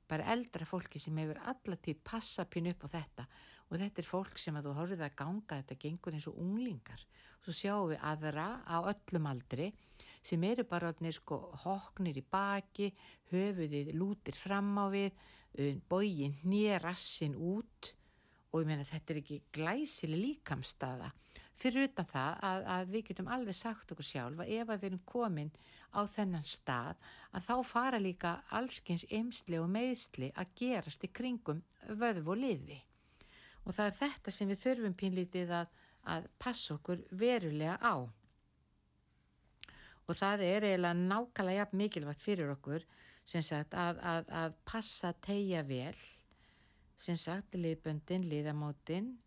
[0.07, 3.25] bara eldra fólki sem hefur allatíð passa pín upp á þetta.
[3.67, 7.03] Og þetta er fólk sem að þú horfið að ganga þetta gengur eins og unglingar.
[7.43, 9.71] Svo sjáum við aðra á öllum aldri
[10.23, 12.91] sem eru bara sko, hoknir í baki,
[13.31, 15.11] höfuðið lútir fram á við,
[15.89, 17.93] bógin nýrassin út.
[18.51, 21.11] Og ég meina þetta er ekki glæsileg líkamstaða.
[21.57, 24.89] Fyrir utan það að, að við getum alveg sagt okkur sjálf að ef að við
[24.91, 25.51] erum komin
[25.89, 26.99] á þennan stað
[27.31, 32.77] að þá fara líka allskins eimsli og meðsli að gerast í kringum vöðv og liði.
[33.65, 35.73] Og það er þetta sem við þurfum pínlítið að,
[36.05, 37.95] að passa okkur verulega á
[40.07, 42.85] og það er eiginlega nákvæmlega jafn mikilvægt fyrir okkur
[43.27, 43.99] sagt, að,
[44.31, 45.95] að passa tegja vel
[46.97, 49.17] sem sagt liðböndin, liðamótin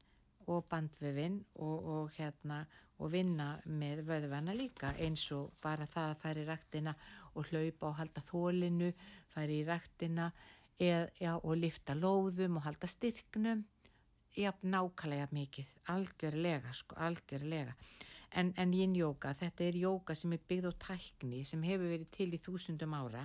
[0.50, 2.64] og bandvefin og, og, hérna,
[2.98, 6.94] og vinna með vöðvana líka eins og bara það að færi í rættina
[7.34, 8.90] og hlaupa og halda þólinu,
[9.30, 10.30] færi í rættina
[10.80, 13.64] og lifta lóðum og halda styrknum.
[14.38, 17.74] Jafn nákvæmlega mikið, algjörlega sko, algjörlega.
[18.30, 22.12] En, en yin yoga, þetta er yoga sem er byggð á tækni sem hefur verið
[22.14, 23.24] til í þúsundum ára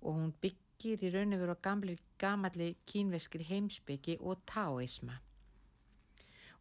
[0.00, 5.20] og hún byggir í raun og veru á gamli, gamalli kínveskri heimsbyggi og taoisma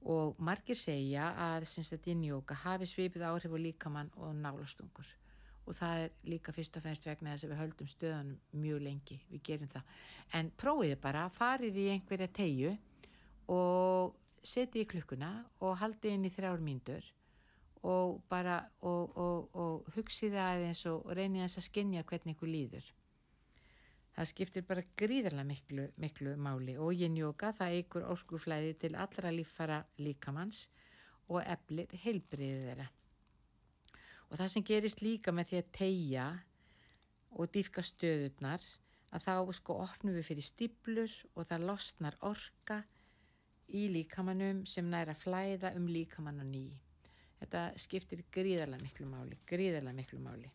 [0.10, 1.68] og margir segja að
[2.26, 5.08] yoga hafi svipið áhrif og líkamann og nálastungur.
[5.66, 9.20] Og það er líka fyrst og fennst vegna þess að við höldum stöðanum mjög lengi,
[9.30, 9.84] við gerum það.
[10.34, 12.74] En prófiði bara, farið í einhverja tegju
[13.48, 15.32] og setið í klukkuna
[15.64, 17.08] og haldið inn í þrjár mínur
[17.84, 22.86] og bara og, og, og hugsið aðeins og reynið að skinja hvernig ykkur líður.
[24.14, 26.76] Það skiptir bara gríðarlega miklu, miklu máli.
[26.78, 30.68] Og yin yoga það eigur orkuflæði til allra líffara líkamanns
[31.30, 32.88] og eflir heilbriðið þeirra.
[34.30, 36.28] Og það sem gerist líka með því að tegja
[37.34, 38.66] og dýfka stöðurnar
[39.14, 42.84] að þá sko opnum við fyrir stiplur og það losnar orka
[43.74, 46.74] í líkamannum sem næra flæða um líkamann og nýj
[47.44, 50.52] þetta skiptir gríðarlega miklu máli gríðarlega miklu máli.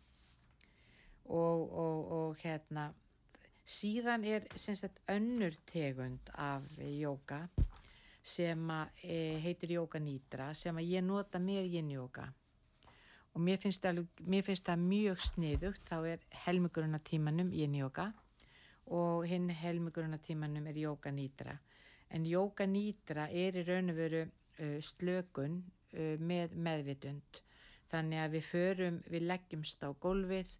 [1.28, 2.88] Og, og, og hérna
[3.68, 7.44] síðan er sagt, önnur tegund af jóka
[8.24, 8.70] sem
[9.02, 12.28] e, heitir jóka nýtra sem ég nota með yin jóka
[13.34, 15.84] og mér finnst, alveg, mér finnst það mjög sniðugt.
[15.86, 18.08] Þá er helmuguruna tímanum yin jóka
[18.88, 21.58] og hinn helmuguruna tímanum er jóka nýtra
[22.10, 25.60] en jóka nýtra er í raun og veru uh, slökun
[25.92, 27.42] uh, með meðvitund.
[27.92, 30.50] Þannig að við förum, við leggjumst á gólfið,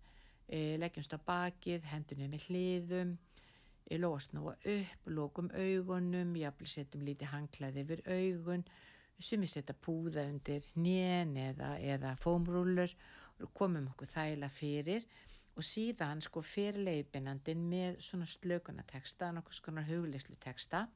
[0.48, 7.84] leggjumst á bakið, hendunum með hliðum uh, losnúa upp lókum augunum, jáfnvel setjum lítið hanglaði
[7.84, 8.64] yfir augun.
[9.18, 12.92] Sem við setja púða undir nén eða, eða fómrúlur
[13.54, 15.06] komum okkur þægla fyrir.
[15.58, 20.86] Og síðan sko fyrir leiðbeinandin með svona slökunateksta, nokkuð svona hugleislu teksta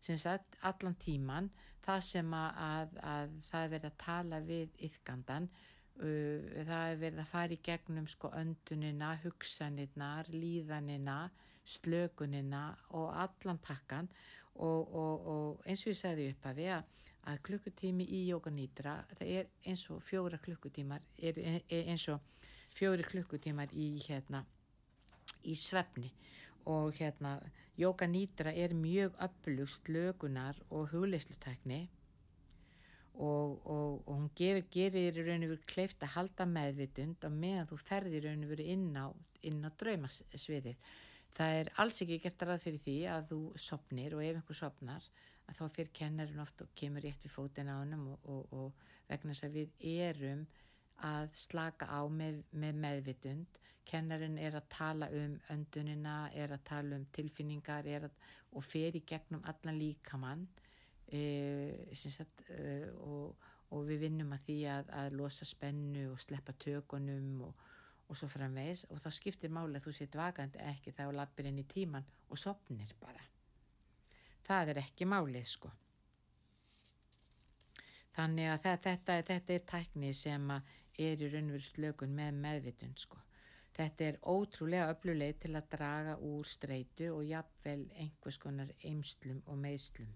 [0.00, 1.50] sem sagt allan tíman
[1.84, 5.48] það sem að, að, að það er verið að tala við yfgandan
[5.98, 11.18] það er verið að fara í gegnum sko öndunina, hugsanirnar líðanina,
[11.68, 12.62] slökunina
[12.96, 14.08] og allan pakkan
[14.54, 16.76] og, og, og eins og ég segði upp að við
[17.28, 22.22] að klukkutími í jókanýtra það er eins og fjóra klukkutímar er, er eins og
[22.78, 24.44] fjóri klukkutímar í hérna
[25.44, 26.12] í svefni.
[26.68, 27.38] Og hérna
[27.78, 31.88] Jóka Nýtra er mjög öflugst lögunar og hugleislutekni
[33.18, 37.34] og, og, og hún gerir, gerir í raun og veru kleift að halda meðvitund og
[37.34, 40.90] meðan þú ferðir í raun og veru inn á, á draumasviðið.
[41.38, 45.08] Það er alls ekki gert ræð fyrir því að þú sopnir og ef einhver sopnar
[45.48, 49.34] að þá fyrir kennarinn oft og kemur rétt við fótinn á hennum og, og vegna
[49.34, 50.46] þess að við erum
[51.08, 56.98] að slaka á með, með meðvitund kennarinn er að tala um öndunina, er að tala
[56.98, 58.10] um tilfinningar að,
[58.52, 60.46] og fer í gegnum allan líkamann
[61.12, 66.54] e, sagt, e, og, og við vinnum að því að, að losa spennu og sleppa
[66.60, 67.66] tökunum og,
[68.08, 71.60] og svo framvegs og þá skiptir máli að þú sétt vakandi ekki þá lappir inn
[71.60, 73.26] í tíman og sopnir bara
[74.48, 75.72] það er ekki málið sko
[78.18, 80.52] þannig að þetta, þetta er tækni sem
[80.98, 83.20] er í raunveru slökun með meðvitund sko.
[83.78, 89.60] Þetta er ótrúlega öfluleið til að draga úr streitu og jafnvel einhvers konar eimslum og
[89.62, 90.10] meðslum.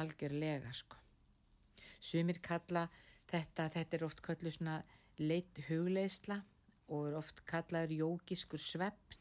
[0.00, 0.96] Algjörlega sko.
[2.00, 2.88] Sumir kalla
[3.30, 4.80] þetta, þetta er oft kallu svona
[5.20, 6.40] leitt hugleisla
[6.92, 9.18] og er oft kallaður jókiskur svefn.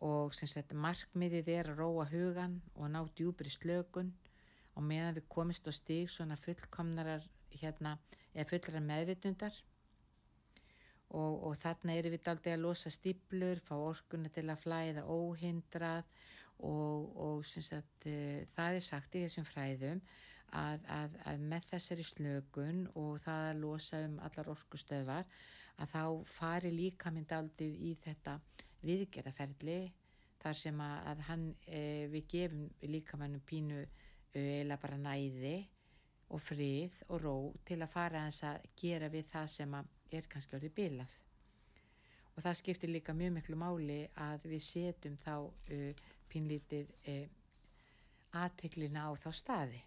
[0.00, 4.14] Og sem sagt markmiðið er að róa hugan og ná djúbri slökun.
[4.78, 7.98] Og meðan við komist á stíg svona fullkomnarar hérna,
[8.32, 9.56] eða fullrar meðvitundar.
[11.10, 16.06] Og, og þarna eru við aldrei að losa stíplur, fá orkunna til að flæða óhindrað
[16.66, 20.02] og, og sagt uh, það er sagt í þessum fræðum
[20.56, 25.28] að, að, að með þessari slökun og það að losa um allar orkustöðvar
[25.80, 28.36] að þá fari líka mynd aldrei í þetta
[28.84, 29.80] viðgerðaferli
[30.40, 31.82] þar sem að, að hann, e,
[32.12, 33.82] við gefum líka mannum pínu
[34.36, 35.56] eða bara næði
[36.30, 37.34] og frið og ró
[37.66, 39.74] til að fara að að gera við það sem
[40.10, 41.16] er kannski orðið bilað.
[42.36, 47.26] Og það skiptir líka mjög miklu máli að við setjum þá uh, pínlítið uh,
[48.40, 49.82] aðteklina á þá staði.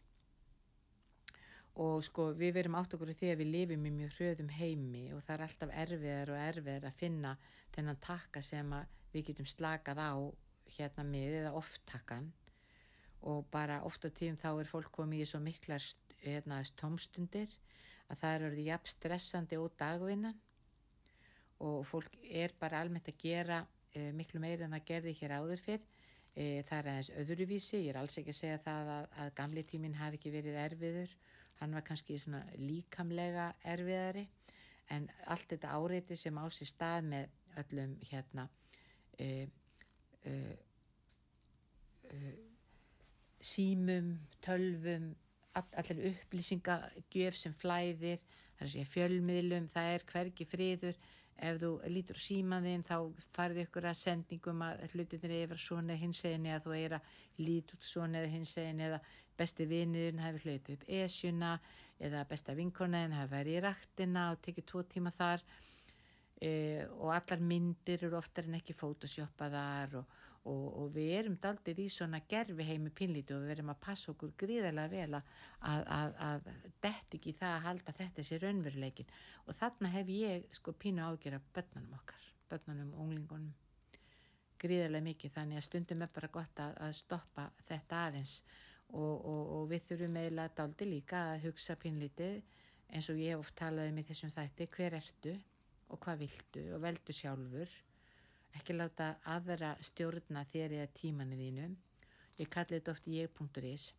[1.81, 5.23] Og sko við verum átt okkur því að við lifum í mjög hröðum heimi og
[5.25, 7.33] það er alltaf erfiðar og erfiðar að finna
[7.73, 8.75] þennan takka sem
[9.13, 10.13] við getum slakað á
[10.75, 12.29] hérna með eða oft-takkan
[13.23, 15.83] og bara ofta tíum þá er fólk komið í svo miklar
[16.23, 17.51] hérna, tómstundir
[18.11, 20.39] að það er orðið jafn stressandi og dagvinnan.
[21.63, 23.61] Og fólk er bara almennt að gera
[23.95, 25.85] e, miklu meira en það gerði hér áður fyrr
[26.36, 27.81] e, það er aðeins öðruvísi.
[27.84, 31.15] Ég er alls ekki að segja það að, að gamli tímin hafi ekki verið erfiður.
[31.59, 34.27] Hann var kannski svona líkamlega erfiðari.
[34.91, 38.47] En allt þetta áreiti sem á sér stað með öllum hérna
[39.21, 39.47] e,
[43.43, 45.11] símum, tölvum,
[45.53, 48.21] allir upplýsingagjöf sem flæðir,
[48.55, 50.99] það er að segja fjölmiðlum, það er hvergi friður,
[51.38, 52.95] ef þú lítur símaðinn þá
[53.36, 57.11] farið ykkur að sendingum að hlutinir yfir svona hinsegin eða þú er að
[57.41, 58.99] lít út svona eða hinsegin eða
[59.38, 61.53] besti vinniðin hafi hlaupið upp esjuna
[62.03, 65.45] eða besta vinkonaðin hafi verið í rættina og tekið tvo tíma þar.
[66.43, 66.51] E,
[66.99, 71.87] og allar myndir eru oftar en ekki fótoshoppaðar og og, og við erum daldið í
[71.91, 75.33] svona gerfi heimi pinlítu og við erum að passa okkur gríðarlega vel að,
[75.69, 76.49] að, að
[76.83, 79.13] dett ekki það að halda þetta sér raunveruleikin
[79.47, 83.53] og þarna hef ég sko pínu ágjör af börnunum okkar, börnunum og unglingunum
[84.63, 85.33] gríðarlega mikið.
[85.35, 88.35] Þannig að stundum er bara gott að, að stoppa þetta aðeins.
[88.93, 92.43] Og, og, og við þurfum eiginlega daldi líka að hugsa pinlítið
[92.93, 95.33] eins og ég oft talaði með þessum þætti hver ertu
[95.89, 97.73] og hvað viltu og veldu sjálfur
[98.58, 101.68] ekki láta aðra stjórna þér eða tímanu þínu.
[102.39, 103.91] Ég kalli þetta oft ég.is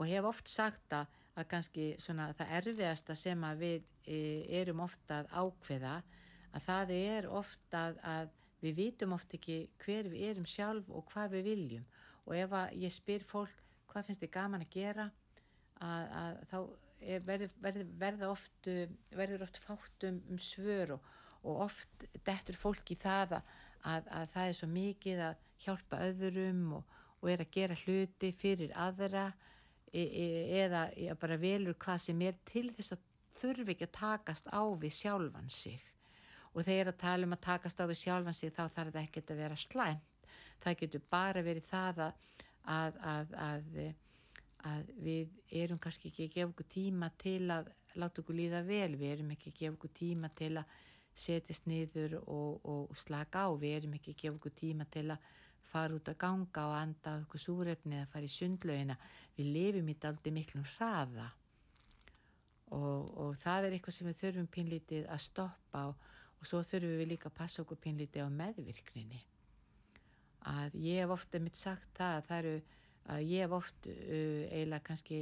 [0.00, 4.20] og hef oft sagt að, að kannski svona það erfiðasta sem að við e,
[4.60, 5.96] erum ofta að ákveða
[6.56, 8.30] að það er ofta að, að
[8.62, 11.84] við vitum ofta ekki hver við erum sjálf og hvað við viljum.
[12.26, 15.10] Og ef að ég spyr fólk hvað finnst þið gaman að gera?
[15.80, 16.58] að, að þá
[17.26, 18.70] verður verð, verð oft,
[19.16, 21.10] verður oft fátt um, um svör og
[21.42, 23.52] og oft dettur fólk í það að,
[23.92, 28.32] að, að það er svo mikið að hjálpa öðrum og, og er að gera hluti
[28.36, 29.28] fyrir aðra
[29.92, 30.26] e, e,
[30.64, 30.84] eða
[31.20, 33.06] bara velur hvað sem er til þess að
[33.40, 35.80] þurfi ekki að takast á við sjálfan sig.
[36.50, 39.32] Og þegar að tala um að takast á við sjálfan sig þá þarf það ekkert
[39.32, 40.06] að vera slæmt.
[40.60, 43.94] Það getur bara verið það að, að
[44.68, 45.30] að við
[45.62, 49.32] erum kannski ekki að gefa okkur tíma til að láta okkur líða vel, við erum
[49.34, 50.74] ekki að gefa okkur tíma til að
[51.16, 53.48] setjast niður og, og slaka á.
[53.58, 55.28] Við erum ekki að gefa okkur tíma til að
[55.70, 58.96] fara út að ganga og anda okkur súrefni eða fara í sundlaugina.
[59.36, 61.28] Við lifum í daldi miklum hraða.
[62.70, 66.08] Og, og það er eitthvað sem við þurfum pinlítið að stoppa og,
[66.38, 69.24] og svo þurfum við líka að passa okkur pinlítið á meðvirkninni.
[70.50, 72.54] Að ég hef ofta mitt sagt það að það eru
[73.10, 75.20] að ég hef oft uh, eiginlega kannski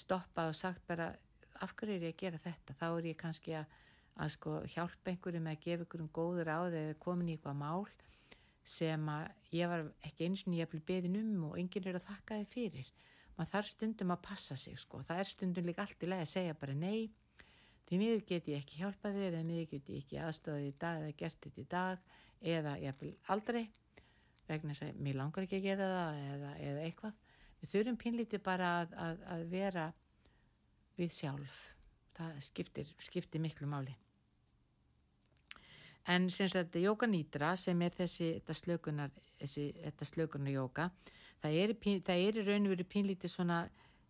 [0.00, 1.12] stoppað og sagt bara
[1.60, 2.76] af hverju er ég að gera þetta?
[2.80, 3.78] Þá er ég kannski að
[4.16, 7.86] að sko hjálpa einhverju með að gefa einhverjum góður á þegar komin í eitthvað mál
[8.66, 12.08] sem að ég var ekki eins og ég hef beðin um og enginn er að
[12.10, 12.92] þakka þið fyrir.
[13.36, 15.00] Maður þarf stundum að passa sig sko.
[15.08, 17.10] Það er stundum líka allt í lagi að segja bara nei
[17.88, 21.00] því miður get ég ekki hjálpa þið eða miður get ég ekki aðstofið í dag
[21.00, 22.04] eða gert þetta í dag
[22.40, 23.64] eða ég hef aldrei
[24.50, 27.18] vegna þess að mér langar ekki að gera það eða, eða eitthvað.
[27.60, 29.88] Við þurfum pinlítið bara að, að, að vera
[31.00, 31.58] við sjálf
[32.16, 33.96] það skiptir, skiptir miklu máli.
[36.08, 40.88] En sem sagt Jóka Nýdra sem er þessi þetta slökunar, þessi, þetta slökunar jóka
[41.42, 41.74] það er,
[42.06, 43.60] það er í raun og veru pínlítið svona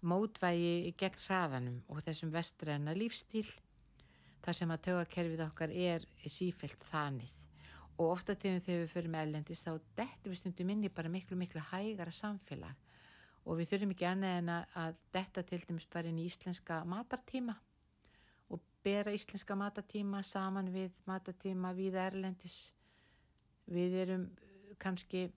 [0.01, 3.47] mótvægi gegn hraðanum og þessum vestræna lífstíl
[4.45, 7.35] þar sem að tögakerfið okkar er sífælt þanið.
[8.01, 11.37] Og ofta tíðum þegar við förum ellendist þá dettum við stundum inn í bara miklu
[11.37, 12.79] miklu hægara samfélag.
[13.45, 17.59] Og við þurfum ekki annað en að detta til dæmis bara inn í íslenska matartíma
[18.85, 22.59] bera íslenska matatíma saman við matatíma við Erlendis.
[23.71, 25.29] Við erum uh, kannski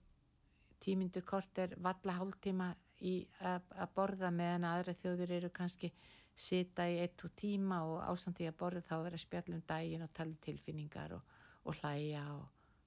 [0.84, 2.74] tímyndur korter valla hálftíma
[3.04, 5.90] í að borða meðan aðra þjóður eru kannski
[6.34, 10.32] sita í eitt og tíma og ástandi að borða þá vera spjallum daginn og tala
[10.32, 11.22] um tilfinningar og,
[11.64, 12.44] og hlæja og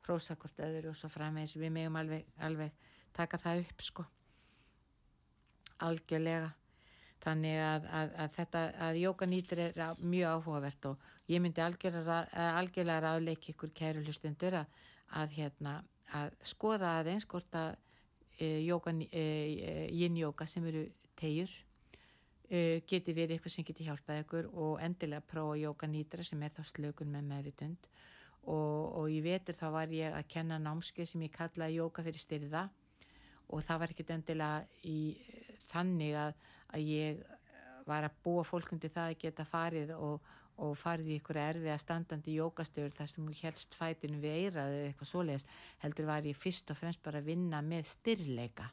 [0.07, 1.57] hrósa hvort öðru og svo framvegis.
[1.59, 4.05] Við megum alveg, alveg taka það upp sko.
[5.87, 6.51] Algjörlega
[7.23, 12.19] þannig að, að, að þetta að jóka nýtir er mjög áhugavert og ég myndi algjörlega,
[12.59, 14.67] algjörlega ráðleik ykkur kæru hlustundur að,
[15.35, 15.79] hérna
[16.15, 17.11] að skoða að
[18.39, 20.85] e, jóka, e, sem eru
[21.17, 21.51] tegjur
[22.49, 26.53] e, geti verið eitthvað sem geti hjálpað ykkur og endilega prófa jóka nýtra sem er
[26.55, 27.89] þá slökun með meðvitund.
[28.47, 32.21] Og, og í vetur þá var ég að kenna námskeið sem ég kallaði jóka fyrir
[32.21, 32.69] styrða
[33.51, 34.99] og það var ekkert endilega í
[35.67, 36.37] þannig að,
[36.73, 37.21] að ég
[37.87, 41.77] var að búa fólk undir það að geta farið og, og farið í ykkur erfiða
[41.81, 46.41] standandi jókastöður þar sem þú helst fætinu við eiraði eða eitthvað svoleiðist heldur var ég
[46.41, 48.67] fyrst og fremst bara að vinna með styrleika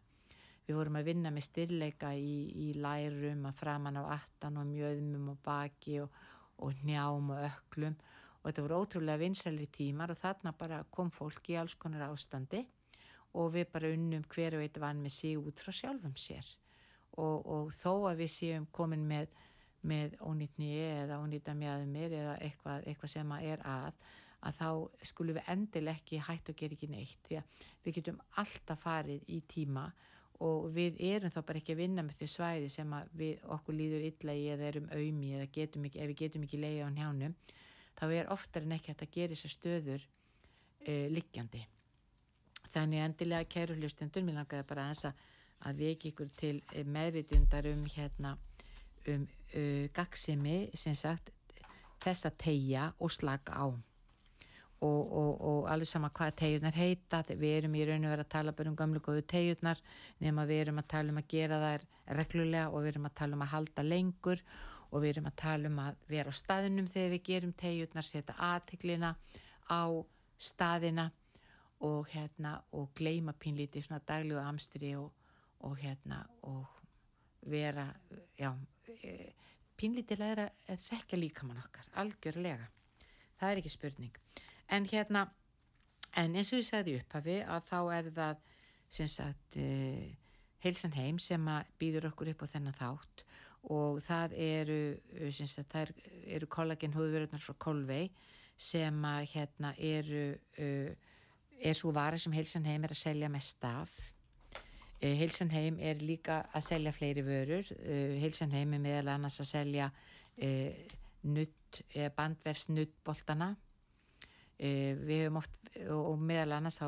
[0.66, 2.36] við vorum að vinna með styrleika í,
[2.66, 6.20] í lærum að framan á attan og mjöðmum og baki og,
[6.64, 7.96] og njám og öklum.
[8.40, 12.64] Og þetta voru ótrúlega vinsæli tímar og þarna bara kom fólk í alls konar ástandi
[13.34, 16.48] og við bara unnum hver og eitt vann með sig út frá sjálfum sér
[17.20, 19.30] og, og þó að við séum komin með,
[19.86, 24.04] með ónýtni eða ónýta mjöðumir eða eitthvað, eitthvað sem að er að
[24.44, 24.68] að þá
[25.08, 27.20] skulum við endil ekki hægt og gera ekki neitt.
[27.24, 29.86] Því að við getum alltaf farið í tíma
[30.44, 33.78] og við erum þá bara ekki að vinna með því svæði sem að við okkur
[33.78, 36.90] líður illa í eða erum auðmi eða getum ekki, ef við getum ekki leiði á
[36.92, 37.36] njánum
[37.94, 41.62] þá er oftar en ekki hægt að gera þessar stöður uh, liggjandi.
[42.74, 45.22] Þannig endilega kæru hlustendur mér langaði bara aðeins að,
[45.64, 48.36] að veki ykkur til eh, meðvitundar um hérna
[49.08, 51.32] um uh, gagsimi sem sagt
[52.04, 53.66] þess að tegja og slaka á.
[54.84, 58.32] Og, og, og alveg sama hvað tegjurnar heita við erum í raun og vera að
[58.34, 59.80] tala bara um gamlu góðu tegjurnar
[60.20, 61.86] nema við erum að tala um að gera þær
[62.18, 64.42] reglulega og við erum að tala um að halda lengur
[64.90, 68.36] og við erum að tala um að vera á staðinum þegar við gerum tegjurnar setja
[68.50, 69.14] aðtiklina
[69.72, 69.82] á
[70.36, 71.08] staðina
[71.84, 75.08] og hérna og gleima pínlítið svona daglegu amstri og,
[75.60, 76.66] og hérna og
[77.50, 77.86] vera
[78.38, 78.50] já,
[79.02, 79.32] e,
[79.84, 82.68] að þekka líkamann okkar, algjörlega.
[83.38, 84.18] Það er ekki spurning.
[84.72, 85.26] En hérna,
[86.16, 88.44] en eins og ég sagði upphafi að þá er það
[88.94, 90.16] sem sagt e,
[90.64, 91.48] heilsan heim sem
[91.80, 93.24] býður okkur upp á þennan þátt.
[93.74, 94.78] Og það eru
[95.32, 95.92] sem sagt, það er,
[96.36, 98.08] eru kollagen húðverðunar frá Kolvei
[98.60, 100.24] sem að hérna eru
[100.60, 100.90] uh,
[101.64, 103.92] er svo vara sem Heilsan Heim er að selja mest af.
[105.04, 107.68] Uh, Heilsan Heim er líka að selja fleiri vörur.
[107.76, 110.94] Uh, Heilsan Heim er meðal annars að selja uh,
[111.28, 111.80] nutt,
[112.16, 113.50] bandvefs nuttboltana.
[114.56, 115.58] Uh, við höfum oft,
[115.92, 116.86] og, meðal annars þá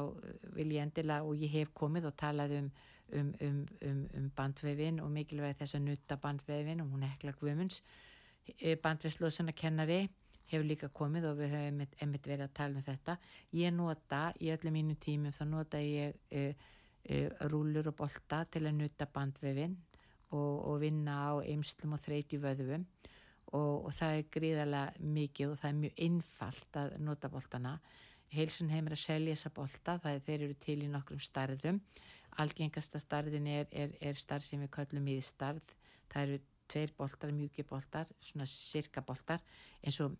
[0.56, 2.70] vil ég endilega og ég hef komið og talað um,
[3.12, 7.82] um, um, um, um bandvefin og mikilvæg þess að nutta bandvefin og hún hekla Guðmunds.
[8.80, 10.06] Bandvefslóðsuna kennari
[10.46, 13.18] hefur líka komið og við höfum einmitt, verið að tala um þetta.
[13.58, 16.72] Ég nota í öllum mínu tímum þá nota ég uh,
[17.50, 19.76] rúlur og bolta til að nuta bandvefin
[20.34, 22.86] og, og vinna á eimslum og þreyti vöðum
[23.54, 27.76] og, og það er gríðarlega mikið og það er mjög einfalt að nota boltana.
[28.34, 31.80] Heilsun heimir að selja þessa bolta, það er þeir eru til í nokkrum starðum.
[32.42, 35.76] Algengasta starðin er, er, er starð sem við kallum íðstarð.
[36.10, 39.42] Það eru tveir boltar, mjúki boltar, svona sirka boltar
[39.86, 40.16] eins og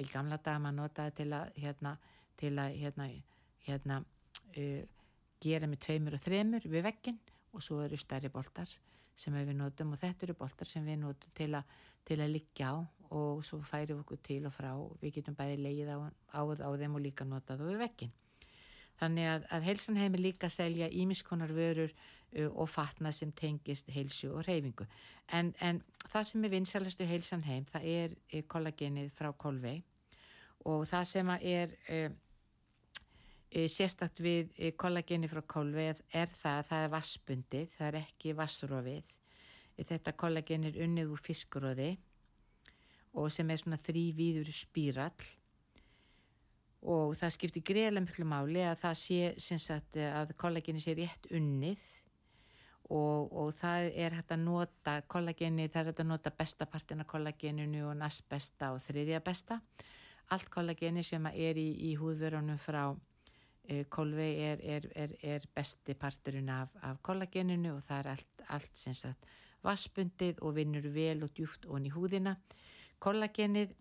[0.00, 1.92] í gamla daga maður notaði til að hérna,
[2.40, 3.08] til að hérna,
[3.66, 3.98] hérna
[4.56, 4.82] uh,
[5.42, 7.20] gera með tveimur og þremur við veggin
[7.52, 8.70] og svo eru stærri boltar
[9.14, 11.62] sem við notum og þetta eru boltar sem við notum til, a,
[12.06, 12.74] til að liggja á
[13.12, 14.72] og svo færi við okkur til og frá.
[15.02, 18.14] Við getum bæði leið á, á, á þeim og líka notað við veggin
[19.02, 24.30] þannig að, að heilsan heimi líka selja ímiskonar vörur uh, og fatna sem tengist heilsu
[24.32, 24.86] og reyfingu
[25.32, 28.18] en, en það sem er vinsalastu heilsan heim það er,
[28.50, 29.80] kollagenið frá kolvei
[30.68, 32.10] og það sem er uh,
[33.68, 38.38] sérstakt við uh, kollagenið frá kolvei er, það að það er vassbundið, það er ekki
[38.38, 39.18] vassrófið
[39.80, 41.94] þetta kollagen er unnið úr fiskróði
[43.18, 45.24] og sem er svona þrývíður spírall.
[46.82, 51.82] Og það skiptir greiðlega miklu máli að það sé sagt, að kollageni sé rétt unnið.
[52.92, 57.86] Og, og það er hægt að nota kollageni, það er hægt að nota bestapartina kollageninu
[57.88, 59.60] og næst besta og þriðja besta.
[60.34, 62.90] Allt kollageni sem er í, í húðverunum frá
[63.88, 68.78] kolvei er, er, er, er besti parturinn af, af kollageninu og það er allt, allt
[68.78, 69.28] sem sagt
[69.62, 72.34] vassbundið og vinnur vel og djúft onni húðina
[73.02, 73.76] kollagenið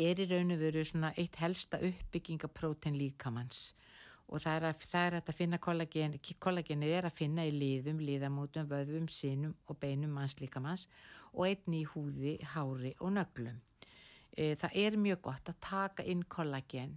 [0.00, 3.72] er í raun og veru svona eitt helsta uppbyggingaprótein líkamanns
[4.28, 8.68] og það er, að, það að finna kollagen, kollagenið er að finna í liðum, liðamótum,
[8.70, 10.86] vöðum, sinum og beinum mannslíkamanns
[11.34, 13.58] og einni í húði, hári og nöglum.
[14.32, 16.96] E, það er mjög gott að taka inn kollagen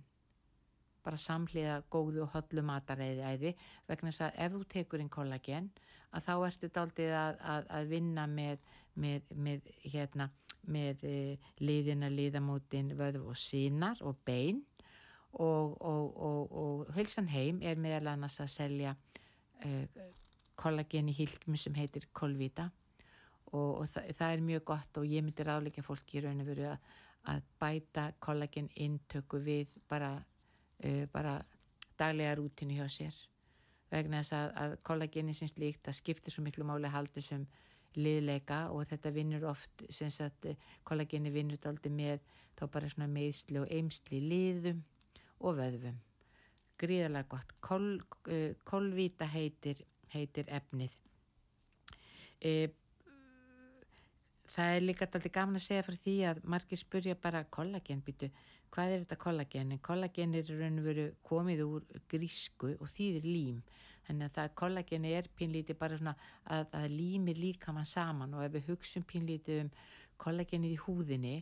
[1.07, 3.53] bara samhliða góðu og hodlu mataræði
[3.87, 5.71] vegna þess að ef þú tekur inn kollagen
[6.11, 10.29] að þá ertu daldið að, að, að vinna með, með, með, hérna,
[10.67, 11.17] með e,
[11.63, 14.63] liðina, liðamótin, vöðu og sínar og bein
[15.37, 20.05] og, og, og, og Hölsan heim er meðal annars að selja uh,
[20.57, 22.69] kollagen í hilkmi sem heitir Kolvita
[23.55, 26.65] og það, það er mjög gott og ég myndi ráðleika fólki í raun og veru
[26.71, 26.89] að,
[27.31, 30.17] að bæta kollagen intöku við bara,
[31.13, 31.39] bara
[31.97, 33.15] daglega rútinu hjá sér
[33.89, 37.45] vegna þess að, að kollageni sem slíkt það skiptir svo miklu máli haldi sem
[37.97, 40.45] liðleika og þetta vinnur oft sem sagt
[40.85, 42.19] kollageni vinnur aldrei með
[42.57, 44.83] þá bara svona meðsli og eimsli liðum
[45.39, 45.97] og vöðvum.
[46.77, 47.53] Gríðarlega gott.
[47.61, 47.87] Kol,
[48.29, 49.81] uh, kolvíta heitir,
[50.13, 50.93] heitir efnið.
[52.37, 52.69] E,
[54.53, 58.29] það er líka alltaf gaman að segja fyrir því að margir spurja bara kollagen býtu,
[58.73, 59.73] hvað er þetta kollagen?
[59.73, 63.61] En kollagen er raun og veru komið úr grísku og þýðir lím.
[64.07, 66.15] Þannig að það kollageni er pínlítið bara svona
[66.45, 69.71] að, að límir líka mann saman og ef við hugsum pínlítið um
[70.17, 71.35] kollagenið í húðinni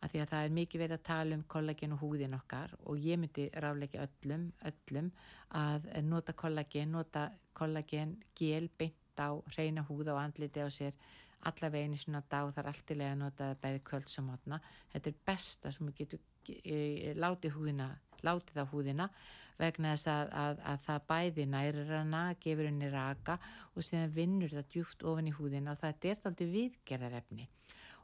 [0.00, 3.04] að því að það er mikið verið að tala um kollagen og húðin okkar og
[3.04, 5.10] ég myndi ráleika öllum, öllum
[5.60, 10.96] að nota kollagen, nota kollagen gel beint á reyna húða og andliti á sér
[11.48, 14.60] allavega einu svona dag og það er alltilega að nota bæði kvöldsamotna.
[14.92, 16.26] Þetta er besta sem við getum
[17.20, 17.90] látið húðina,
[18.26, 19.08] látið á húðina
[19.60, 23.36] vegna þess að, að, að það bæði nærir hana, gefur henni raka
[23.74, 27.48] og síðan vinnur það djúft ofin í húðina og það er alltaf viðgerðarefni.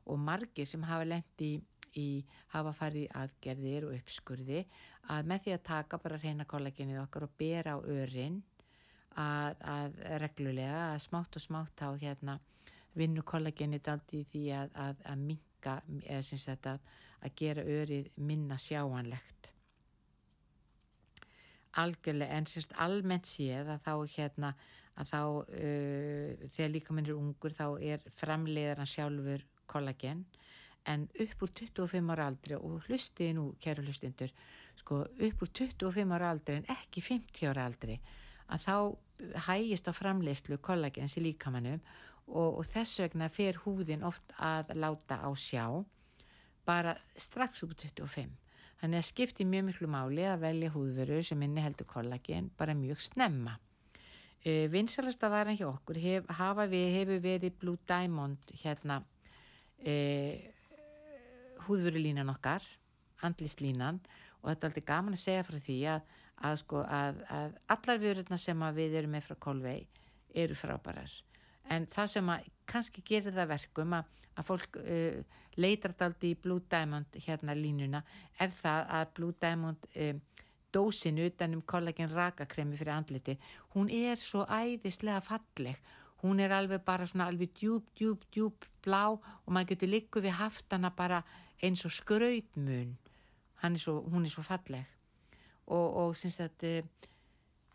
[0.07, 1.62] Og margir sem hafa lendi í
[1.97, 4.64] í hafa farið aðgerðir og uppskurði
[5.12, 8.40] að með því að taka bara reyna kollagenið okkar og bera á örin
[9.16, 12.38] að, að reglulega að smátt og smátt á hérna
[12.97, 15.05] vinnu kollagenið allt í því að, að
[15.67, 19.53] minka eða sem sagt að gera örið minna sjáanlegt.
[21.77, 24.55] Algjörlega en semst almennt séð að þá hérna
[24.97, 30.25] að þá uh, þegar líka minn er ungur þá er framleiðaran sjálfur kollagen.
[30.87, 34.31] En upp úr 25 ára aldri og hlustiði nú, kæru hlustindur,
[34.79, 37.99] sko upp úr 25 ára aldri en ekki 50 ára aldri
[38.47, 38.77] að þá
[39.49, 41.81] hægist á framleyslu kollagens í líkamannum
[42.27, 45.66] og, og þess vegna fer húðin oft að láta á sjá
[46.66, 48.33] bara strax upp úr 25.
[48.81, 53.01] Þannig að skipti mjög miklu máli að velja húðveru sem inni heldur kollagen bara mjög
[53.07, 53.55] snemma.
[54.43, 59.01] E, Vinsalasta varan hjá okkur hef, hafa við, hefur verið Blue Diamond hérna
[59.81, 59.95] e,
[61.66, 62.66] húðvörulínan okkar,
[63.24, 64.03] andlislínan
[64.43, 68.03] og þetta er alltaf gaman að segja frá því að, að, sko, að, að allar
[68.03, 69.79] vörurna sem við erum með frá Kolvei
[70.37, 71.11] eru frábærar.
[71.71, 72.31] En það sem
[72.67, 75.19] kannski gerir það verkum að fólk uh,
[75.57, 78.03] leitar alltaf í Blue Diamond hérna línuna
[78.39, 80.14] er það að Blue Diamond uh,
[80.77, 83.37] dósin utanum kollagen rakakremi fyrir andliti,
[83.75, 85.79] hún er svo æðislega falleg.
[86.23, 90.39] Hún er alveg bara svona alveg djúb, djúb, djúb blá og maður getur líku við
[90.41, 91.23] haft hana bara
[91.62, 92.97] eins og skrautmun.
[93.62, 94.85] Hún er svo falleg.
[95.67, 97.11] Og, og syns að uh,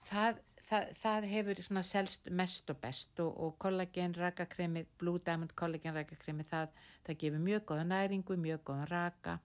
[0.09, 5.53] það, það, það hefur svona selst mest og best og, og kollagen rakakremi, Blue Diamond
[5.57, 6.71] kollagen rakakremi það,
[7.07, 9.37] það gefur mjög góða næringu, mjög góða raka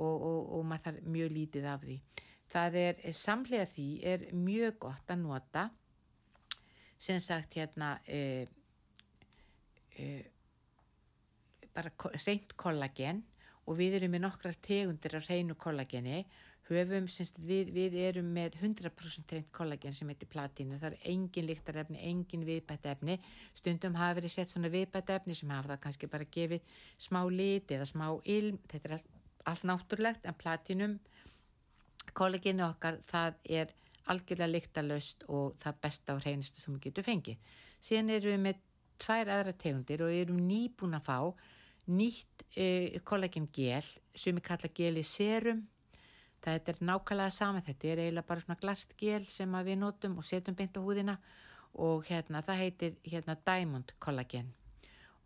[0.00, 1.98] og, og maður þarf mjög lítið af því.
[2.50, 5.68] Það er, samlega því er mjög gott að nota
[7.00, 8.44] sem sagt hérna uh,
[9.96, 10.22] uh,
[11.74, 11.92] bara
[12.26, 13.22] reynd kollagen
[13.70, 16.24] og við erum með nokkrar tegundir af reynu kollageni
[16.78, 21.48] höfum, semst, við, við erum með 100% reynd kollagen sem heitir platínu, það er engin
[21.48, 23.16] líktarefni, engin viðbættefni,
[23.58, 27.88] stundum hafa verið sett svona viðbættefni sem hafa það kannski bara gefið smá lit eða
[27.90, 29.10] smá ilm, þetta er allt,
[29.50, 30.98] allt náttúrulegt en platínum
[32.16, 33.74] kollageni okkar það er
[34.10, 37.56] algjörlega líktalöst og það besta og reynista sem við getum fengið.
[37.80, 38.62] Síðan erum við með
[39.00, 41.18] tvær aðra tegundir og erum nýbúin að fá
[41.90, 45.62] nýtt eh, kollagengel sem við kalla geli serum
[46.44, 50.26] þetta er nákvæmlega sama þetta er eiginlega bara svona glast gel sem við notum og
[50.28, 51.18] setjum beint á húðina
[51.74, 54.50] og hérna það heitir hérna diamond kollagen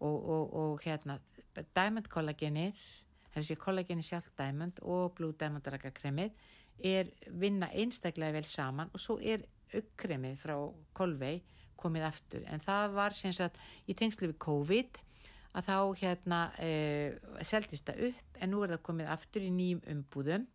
[0.01, 1.19] og, og, og hérna
[1.75, 2.85] diamond kollagenið
[3.35, 6.35] þessi kollageni sjálf diamond og blue diamond rakakremið
[6.85, 9.45] er vinna einstaklega vel saman og svo er
[9.75, 10.57] aukkremið frá
[10.95, 11.43] Kolvei
[11.79, 12.45] komið aftur.
[12.49, 13.59] En það var sem sagt
[13.91, 15.01] í tengslu við COVID
[15.55, 19.83] að þá hérna uh, seldist það upp en nú er það komið aftur í nýjum
[19.95, 20.47] umbúðum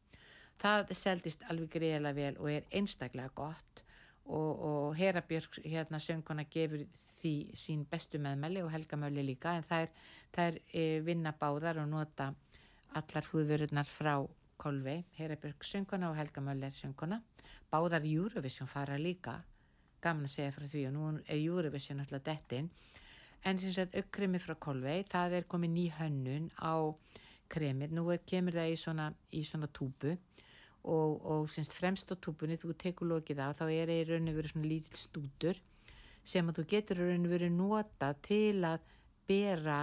[0.60, 3.84] það seldist alveg greiðlega vel og er einstaklega gott.
[4.30, 6.84] Og, og Hera Björk hérna sönguna gefur
[7.20, 9.94] því sín bestu meðmæli og Helga Möli líka en það er,
[10.36, 12.30] það er e, vinna báðar og nota
[13.00, 14.14] allar húðvörurnar frá
[14.60, 17.22] Kolvei, Hera Björk sönguna og Helga Möli sönguna
[17.72, 19.40] báðar Eurovision fara líka.
[20.00, 22.70] Gaman að segja frá því og nú er Eurovision alltaf dettin
[23.44, 26.76] en sem sagt aukkremi frá Kolvei það er komið ný hönnun á
[27.50, 30.16] kremið, nú er, kemur það í svona, í svona túbu
[30.84, 34.54] og, og semst fremst á túbunni þú tekur lokið á þá er í rauninu verið
[34.54, 35.60] svona lítill stútur
[36.24, 38.86] sem að þú getur í rauninu verið nota til að
[39.30, 39.80] bera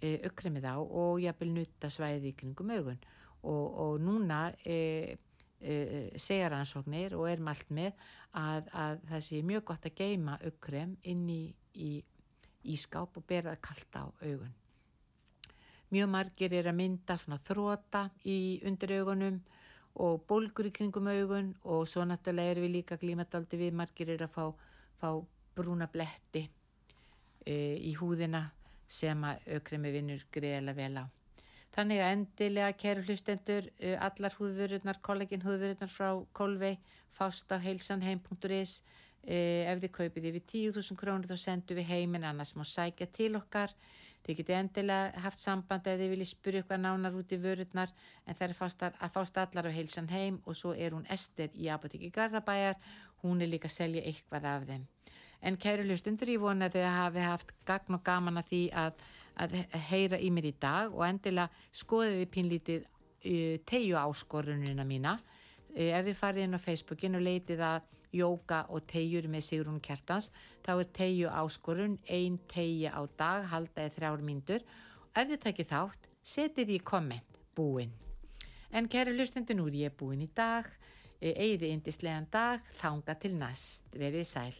[0.00, 3.00] e, aukkremið á og jafnvel nutta svæði í kringum augun
[3.42, 5.16] og, og núna e,
[5.60, 5.74] e,
[6.18, 7.92] segja rannsóknir og er mælt með
[8.36, 11.42] að, að það sé mjög gott að geima aukkrem inn í,
[11.74, 11.92] í
[12.74, 14.56] ískáp og bera það kallt á augun.
[15.90, 19.40] Mjög margir er að mynda svona þróta í undir augunum
[19.96, 24.24] og bólgur í kringum augun og svo náttúrulega erum við líka glímadaldi við margir er
[24.26, 24.44] að fá,
[25.00, 25.08] fá
[25.56, 26.46] brúna bletti
[27.46, 28.46] e, í húðina
[28.90, 31.04] sem að aukremi vinnur greiðilega vel á.
[31.70, 36.78] Þannig að endilega, kæru hlustendur, e, allar húðvörurnar, kollagin húðvörurnar frá Kolvei,
[37.14, 38.80] fást á heilsanheim.is
[39.28, 43.34] Eh, ef þið kaupið yfir 10.000 krónur þá sendum við heiminn annars má sækja til
[43.36, 43.74] okkar
[44.26, 47.92] þið getið endilega haft samband eða þið viljið spyrja okkar nánar út í vörurnar
[48.26, 51.50] en það er fást að, fást allar á heilsan heim og svo er hún Ester
[51.54, 52.76] í Apotekki Garðabæjar.
[53.24, 54.86] Hún er líka að selja eitthvað af þeim.
[55.40, 59.04] En kæru hlustundur ég vona að þið hafi haft gagn og gaman að því að,
[59.40, 59.54] að
[59.88, 61.48] heyra í mér í dag og endilega
[61.80, 65.16] skoðiði pínlítið uh, tegju áskorunina mína.
[65.72, 69.80] Uh, ef þið farið inn á Facebookin og leitið að jóka og tegjur með Sigrun
[69.84, 70.30] Kjartans.
[70.64, 75.70] Þá er tegju áskorun ein tegja á dag, haldaði þrjár myndur og ef þið takkið
[75.72, 77.92] þátt setið í komment búinn.
[78.70, 80.68] En kæru hlustandi nú er ég búinn í dag.
[81.20, 84.56] Eigði indislegan dag þánga til næst, verið sæl.